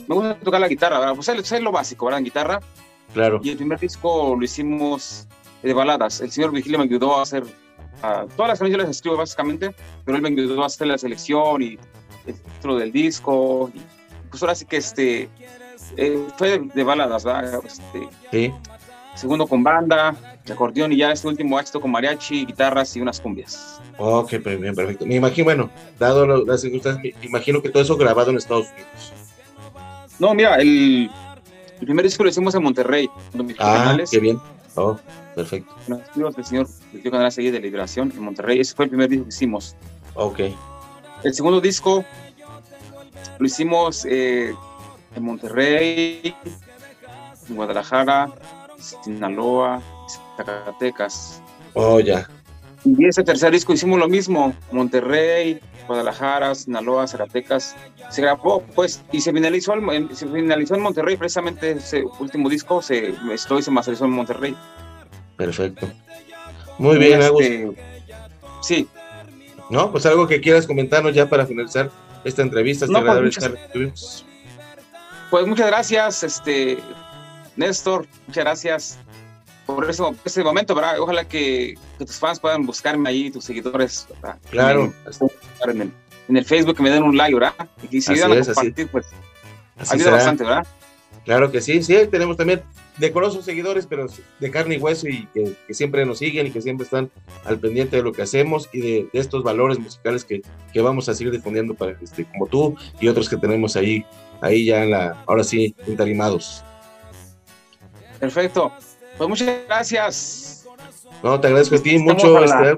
me 0.06 0.14
gusta 0.14 0.34
tocar 0.40 0.60
la 0.60 0.68
guitarra, 0.68 0.98
¿verdad? 0.98 1.14
Pues 1.14 1.28
es 1.28 1.52
es 1.52 1.62
lo 1.62 1.72
básico, 1.72 2.04
¿verdad? 2.06 2.18
En 2.18 2.24
guitarra. 2.24 2.60
Claro. 3.12 3.40
Y 3.42 3.50
el 3.50 3.56
primer 3.56 3.78
disco 3.78 4.34
lo 4.38 4.44
hicimos 4.44 5.26
de 5.62 5.72
baladas. 5.72 6.20
El 6.20 6.30
señor 6.30 6.50
Vigilio 6.52 6.78
me 6.78 6.84
ayudó 6.84 7.18
a 7.18 7.22
hacer. 7.22 7.44
ah, 8.02 8.26
todas 8.36 8.48
las 8.50 8.58
canciones 8.58 8.86
las 8.86 8.96
escribo 8.96 9.16
básicamente, 9.16 9.74
pero 10.04 10.16
él 10.16 10.22
me 10.22 10.28
ayudó 10.30 10.62
a 10.62 10.66
hacer 10.66 10.86
la 10.88 10.98
selección 10.98 11.62
y 11.62 11.78
el 12.26 12.34
título 12.34 12.76
del 12.76 12.90
disco. 12.92 13.70
Y, 13.74 13.80
pues 14.30 14.42
ahora 14.42 14.54
sí 14.54 14.64
que 14.66 14.76
este. 14.78 15.28
eh, 15.96 16.26
fue 16.36 16.58
de, 16.58 16.68
de 16.74 16.84
baladas, 16.84 17.24
¿verdad? 17.24 17.60
Este, 17.64 18.08
Sí. 18.32 18.52
segundo 19.14 19.46
con 19.46 19.62
banda, 19.62 20.16
de 20.44 20.52
acordeón 20.52 20.92
y 20.92 20.96
ya 20.96 21.12
este 21.12 21.28
último 21.28 21.58
éxito 21.60 21.80
con 21.80 21.90
mariachi, 21.92 22.44
guitarras 22.46 22.96
y 22.96 23.00
unas 23.00 23.20
cumbias. 23.20 23.80
Ok, 23.96 24.34
pues 24.42 24.60
bien, 24.60 24.74
perfecto. 24.74 25.06
Me 25.06 25.14
imagino, 25.14 25.44
bueno, 25.44 25.70
dado 26.00 26.26
las 26.44 26.62
circunstancias, 26.62 27.14
me 27.20 27.26
imagino 27.26 27.62
que 27.62 27.68
todo 27.70 27.82
eso 27.82 27.96
grabado 27.96 28.30
en 28.32 28.38
Estados 28.38 28.66
Unidos. 28.72 29.12
No, 30.18 30.34
mira, 30.34 30.56
el, 30.56 31.10
el 31.80 31.86
primer 31.86 32.04
disco 32.04 32.22
lo 32.24 32.30
hicimos 32.30 32.54
en 32.54 32.62
Monterrey, 32.62 33.08
Ah, 33.58 33.96
qué 34.10 34.18
bien. 34.20 34.38
Oh, 34.76 34.96
perfecto. 35.34 35.74
estudios 35.88 36.34
del 36.36 36.44
señor 36.44 36.68
tío 37.00 37.10
Canal 37.10 37.30
Seguí 37.30 37.50
de 37.50 37.60
Liberación 37.60 38.12
en 38.16 38.22
Monterrey. 38.22 38.60
Ese 38.60 38.74
fue 38.74 38.86
el 38.86 38.90
primer 38.90 39.08
disco 39.08 39.24
que 39.24 39.28
hicimos. 39.30 39.76
Ok. 40.14 40.40
El 41.22 41.34
segundo 41.34 41.60
disco 41.60 42.04
lo 43.38 43.46
hicimos 43.46 44.04
eh, 44.04 44.54
en 45.14 45.22
Monterrey, 45.24 46.34
en 47.48 47.54
Guadalajara, 47.56 48.30
Sinaloa, 48.78 49.80
Zacatecas. 50.36 51.40
Oh, 51.74 52.00
ya. 52.00 52.28
Y 52.84 53.06
ese 53.06 53.22
tercer 53.22 53.52
disco 53.52 53.72
hicimos 53.72 53.98
lo 53.98 54.08
mismo, 54.08 54.54
Monterrey, 54.70 55.60
Guadalajara, 55.86 56.54
Sinaloa, 56.54 57.06
Zacatecas. 57.06 57.76
Se 58.10 58.22
grabó, 58.22 58.62
pues, 58.74 59.02
y 59.12 59.20
se 59.20 59.32
finalizó, 59.32 59.74
el- 59.74 59.88
en- 59.90 60.14
se 60.16 60.26
finalizó 60.26 60.74
en 60.74 60.82
Monterrey, 60.82 61.16
precisamente 61.16 61.72
ese 61.72 62.04
último 62.18 62.48
disco 62.48 62.80
se 62.82 63.14
mezcló 63.22 63.58
y 63.58 63.62
se 63.62 63.70
masterizó 63.70 64.04
en 64.04 64.10
Monterrey. 64.12 64.56
Perfecto. 65.36 65.88
Muy 66.78 66.98
bien, 66.98 67.22
Agus. 67.22 67.42
este, 67.42 67.74
Sí, 68.62 68.88
No, 69.70 69.90
pues 69.90 70.04
algo 70.06 70.26
que 70.26 70.40
quieras 70.42 70.66
comentarnos 70.66 71.14
ya 71.14 71.26
para 71.28 71.46
finalizar 71.46 71.90
esta 72.22 72.42
entrevista, 72.42 72.84
este 72.84 72.92
No, 72.98 73.04
pues, 73.04 73.22
muchas- 73.22 73.52
pues 75.30 75.46
muchas 75.46 75.66
gracias, 75.68 76.22
este, 76.22 76.78
Néstor, 77.56 78.06
muchas 78.26 78.44
gracias 78.44 78.98
por 79.66 79.88
ese, 79.88 80.02
ese 80.24 80.44
momento, 80.44 80.74
¿verdad? 80.74 80.98
Ojalá 81.00 81.24
que, 81.26 81.74
que 81.98 82.04
tus 82.04 82.18
fans 82.18 82.40
puedan 82.40 82.66
buscarme 82.66 83.08
ahí, 83.08 83.30
tus 83.30 83.44
seguidores, 83.44 84.06
¿verdad? 84.10 84.38
Claro. 84.50 84.92
En, 85.64 85.70
en 85.70 85.80
el, 85.82 85.92
en 86.28 86.36
el 86.36 86.44
Facebook 86.44 86.76
que 86.76 86.82
me 86.82 86.90
den 86.90 87.02
un 87.02 87.16
like, 87.16 87.34
¿verdad? 87.34 87.54
Y 87.82 87.88
que 87.88 88.00
si 88.00 88.12
Así 88.12 88.22
ayudan 88.22 88.38
a 88.38 88.40
así. 88.40 88.54
compartir, 88.54 88.88
pues 88.88 89.06
Así 89.76 89.94
ayuda 89.94 90.04
será. 90.04 90.16
bastante, 90.16 90.44
¿verdad? 90.44 90.66
Claro 91.24 91.50
que 91.50 91.60
sí, 91.60 91.82
sí, 91.82 91.96
tenemos 92.10 92.36
también 92.36 92.62
decorosos 92.98 93.44
seguidores, 93.44 93.86
pero 93.86 94.06
de 94.40 94.50
carne 94.50 94.76
y 94.76 94.78
hueso 94.78 95.08
y 95.08 95.26
que, 95.32 95.56
siempre 95.70 96.04
nos 96.04 96.18
siguen 96.18 96.46
y 96.46 96.50
que 96.50 96.60
siempre 96.60 96.84
están 96.84 97.10
al 97.44 97.58
pendiente 97.58 97.96
de 97.96 98.02
lo 98.02 98.12
que 98.12 98.22
hacemos 98.22 98.68
y 98.72 98.80
de, 98.80 99.08
estos 99.14 99.42
valores 99.42 99.78
musicales 99.78 100.24
que, 100.24 100.42
que, 100.72 100.80
vamos 100.82 101.08
a 101.08 101.14
seguir 101.14 101.32
difundiendo 101.32 101.74
para 101.74 101.96
este, 102.00 102.26
como 102.26 102.46
tú 102.46 102.76
y 103.00 103.08
otros 103.08 103.28
que 103.28 103.36
tenemos 103.38 103.74
ahí, 103.74 104.04
ahí 104.42 104.66
ya 104.66 104.84
en 104.84 104.90
la, 104.90 105.24
ahora 105.26 105.44
sí, 105.44 105.74
intarimados. 105.86 106.62
Perfecto. 108.20 108.72
Pues 109.16 109.28
muchas 109.28 109.48
gracias. 109.66 110.53
No, 111.24 111.40
te 111.40 111.46
agradezco 111.46 111.76
a 111.76 111.78
ti 111.78 111.98
mucho, 111.98 112.44
este, 112.44 112.76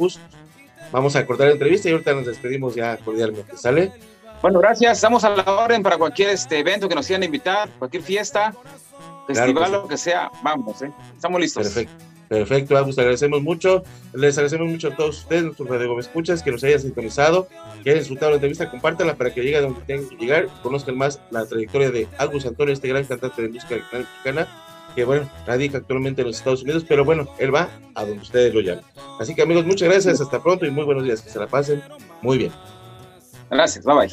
Vamos 0.92 1.16
a 1.16 1.26
cortar 1.26 1.48
la 1.48 1.54
entrevista 1.54 1.88
y 1.88 1.92
ahorita 1.92 2.14
nos 2.14 2.26
despedimos 2.26 2.76
ya 2.76 2.96
cordialmente, 2.98 3.56
¿sale? 3.56 3.92
Bueno, 4.40 4.60
gracias. 4.60 4.98
Estamos 4.98 5.24
a 5.24 5.30
la 5.30 5.42
orden 5.42 5.82
para 5.82 5.98
cualquier 5.98 6.30
este 6.30 6.60
evento 6.60 6.88
que 6.88 6.94
nos 6.94 7.08
quieran 7.08 7.24
invitar, 7.24 7.68
cualquier 7.76 8.04
fiesta, 8.04 8.54
festival, 9.26 9.72
lo 9.72 9.88
que 9.88 9.96
sea. 9.96 10.30
Vamos, 10.44 10.80
¿eh? 10.82 10.92
Estamos 11.16 11.40
listos. 11.40 11.64
Perfecto. 11.64 11.92
Perfecto, 12.28 12.76
Agus, 12.76 12.96
agradecemos 12.98 13.42
mucho. 13.42 13.82
Les 14.12 14.38
agradecemos 14.38 14.68
mucho 14.68 14.88
a 14.88 14.96
todos 14.96 15.18
ustedes, 15.18 15.42
nuestros 15.42 15.68
Radio 15.68 15.98
Escuchas, 15.98 16.40
que 16.42 16.52
nos 16.52 16.62
hayan 16.62 16.80
sintonizado, 16.80 17.48
que 17.82 17.90
hayan 17.90 18.00
disfrutado 18.00 18.30
la 18.30 18.36
entrevista. 18.36 18.70
Compártanla 18.70 19.16
para 19.16 19.34
que 19.34 19.42
lleguen 19.42 19.58
a 19.58 19.62
donde 19.62 19.80
tengan 19.82 20.08
que 20.08 20.16
llegar, 20.16 20.48
conozcan 20.62 20.96
más 20.96 21.20
la 21.32 21.46
trayectoria 21.46 21.90
de 21.90 22.06
Agus 22.16 22.46
Antonio, 22.46 22.72
este 22.72 22.86
gran 22.86 23.04
cantante 23.04 23.42
de 23.42 23.48
música 23.48 23.76
mexicana, 23.92 24.48
que 24.96 25.04
bueno, 25.04 25.30
radica 25.46 25.78
actualmente 25.78 26.22
en 26.22 26.28
los 26.28 26.38
Estados 26.38 26.62
Unidos, 26.62 26.84
pero 26.88 27.04
bueno, 27.04 27.28
él 27.38 27.54
va 27.54 27.68
a 27.94 28.04
donde 28.04 28.22
ustedes 28.22 28.52
lo 28.54 28.60
llaman. 28.60 28.82
Así 29.20 29.34
que 29.34 29.42
amigos, 29.42 29.66
muchas 29.66 29.88
gracias, 29.90 30.20
hasta 30.20 30.42
pronto 30.42 30.64
y 30.64 30.70
muy 30.70 30.84
buenos 30.84 31.04
días, 31.04 31.20
que 31.20 31.28
se 31.28 31.38
la 31.38 31.46
pasen 31.46 31.82
muy 32.22 32.38
bien. 32.38 32.52
Gracias, 33.50 33.84
bye 33.84 33.94
bye. 33.94 34.10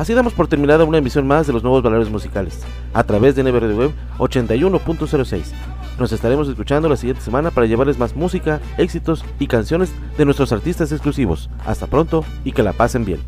Así 0.00 0.14
damos 0.14 0.32
por 0.32 0.48
terminada 0.48 0.84
una 0.84 0.96
emisión 0.96 1.26
más 1.26 1.46
de 1.46 1.52
los 1.52 1.62
nuevos 1.62 1.82
valores 1.82 2.08
musicales, 2.08 2.60
a 2.94 3.04
través 3.04 3.36
de 3.36 3.42
NBR 3.42 3.74
Web 3.74 3.92
81.06. 4.16 5.42
Nos 5.98 6.12
estaremos 6.12 6.48
escuchando 6.48 6.88
la 6.88 6.96
siguiente 6.96 7.20
semana 7.20 7.50
para 7.50 7.66
llevarles 7.66 7.98
más 7.98 8.16
música, 8.16 8.62
éxitos 8.78 9.22
y 9.38 9.46
canciones 9.46 9.92
de 10.16 10.24
nuestros 10.24 10.52
artistas 10.52 10.90
exclusivos. 10.90 11.50
Hasta 11.66 11.86
pronto 11.86 12.24
y 12.44 12.52
que 12.52 12.62
la 12.62 12.72
pasen 12.72 13.04
bien. 13.04 13.20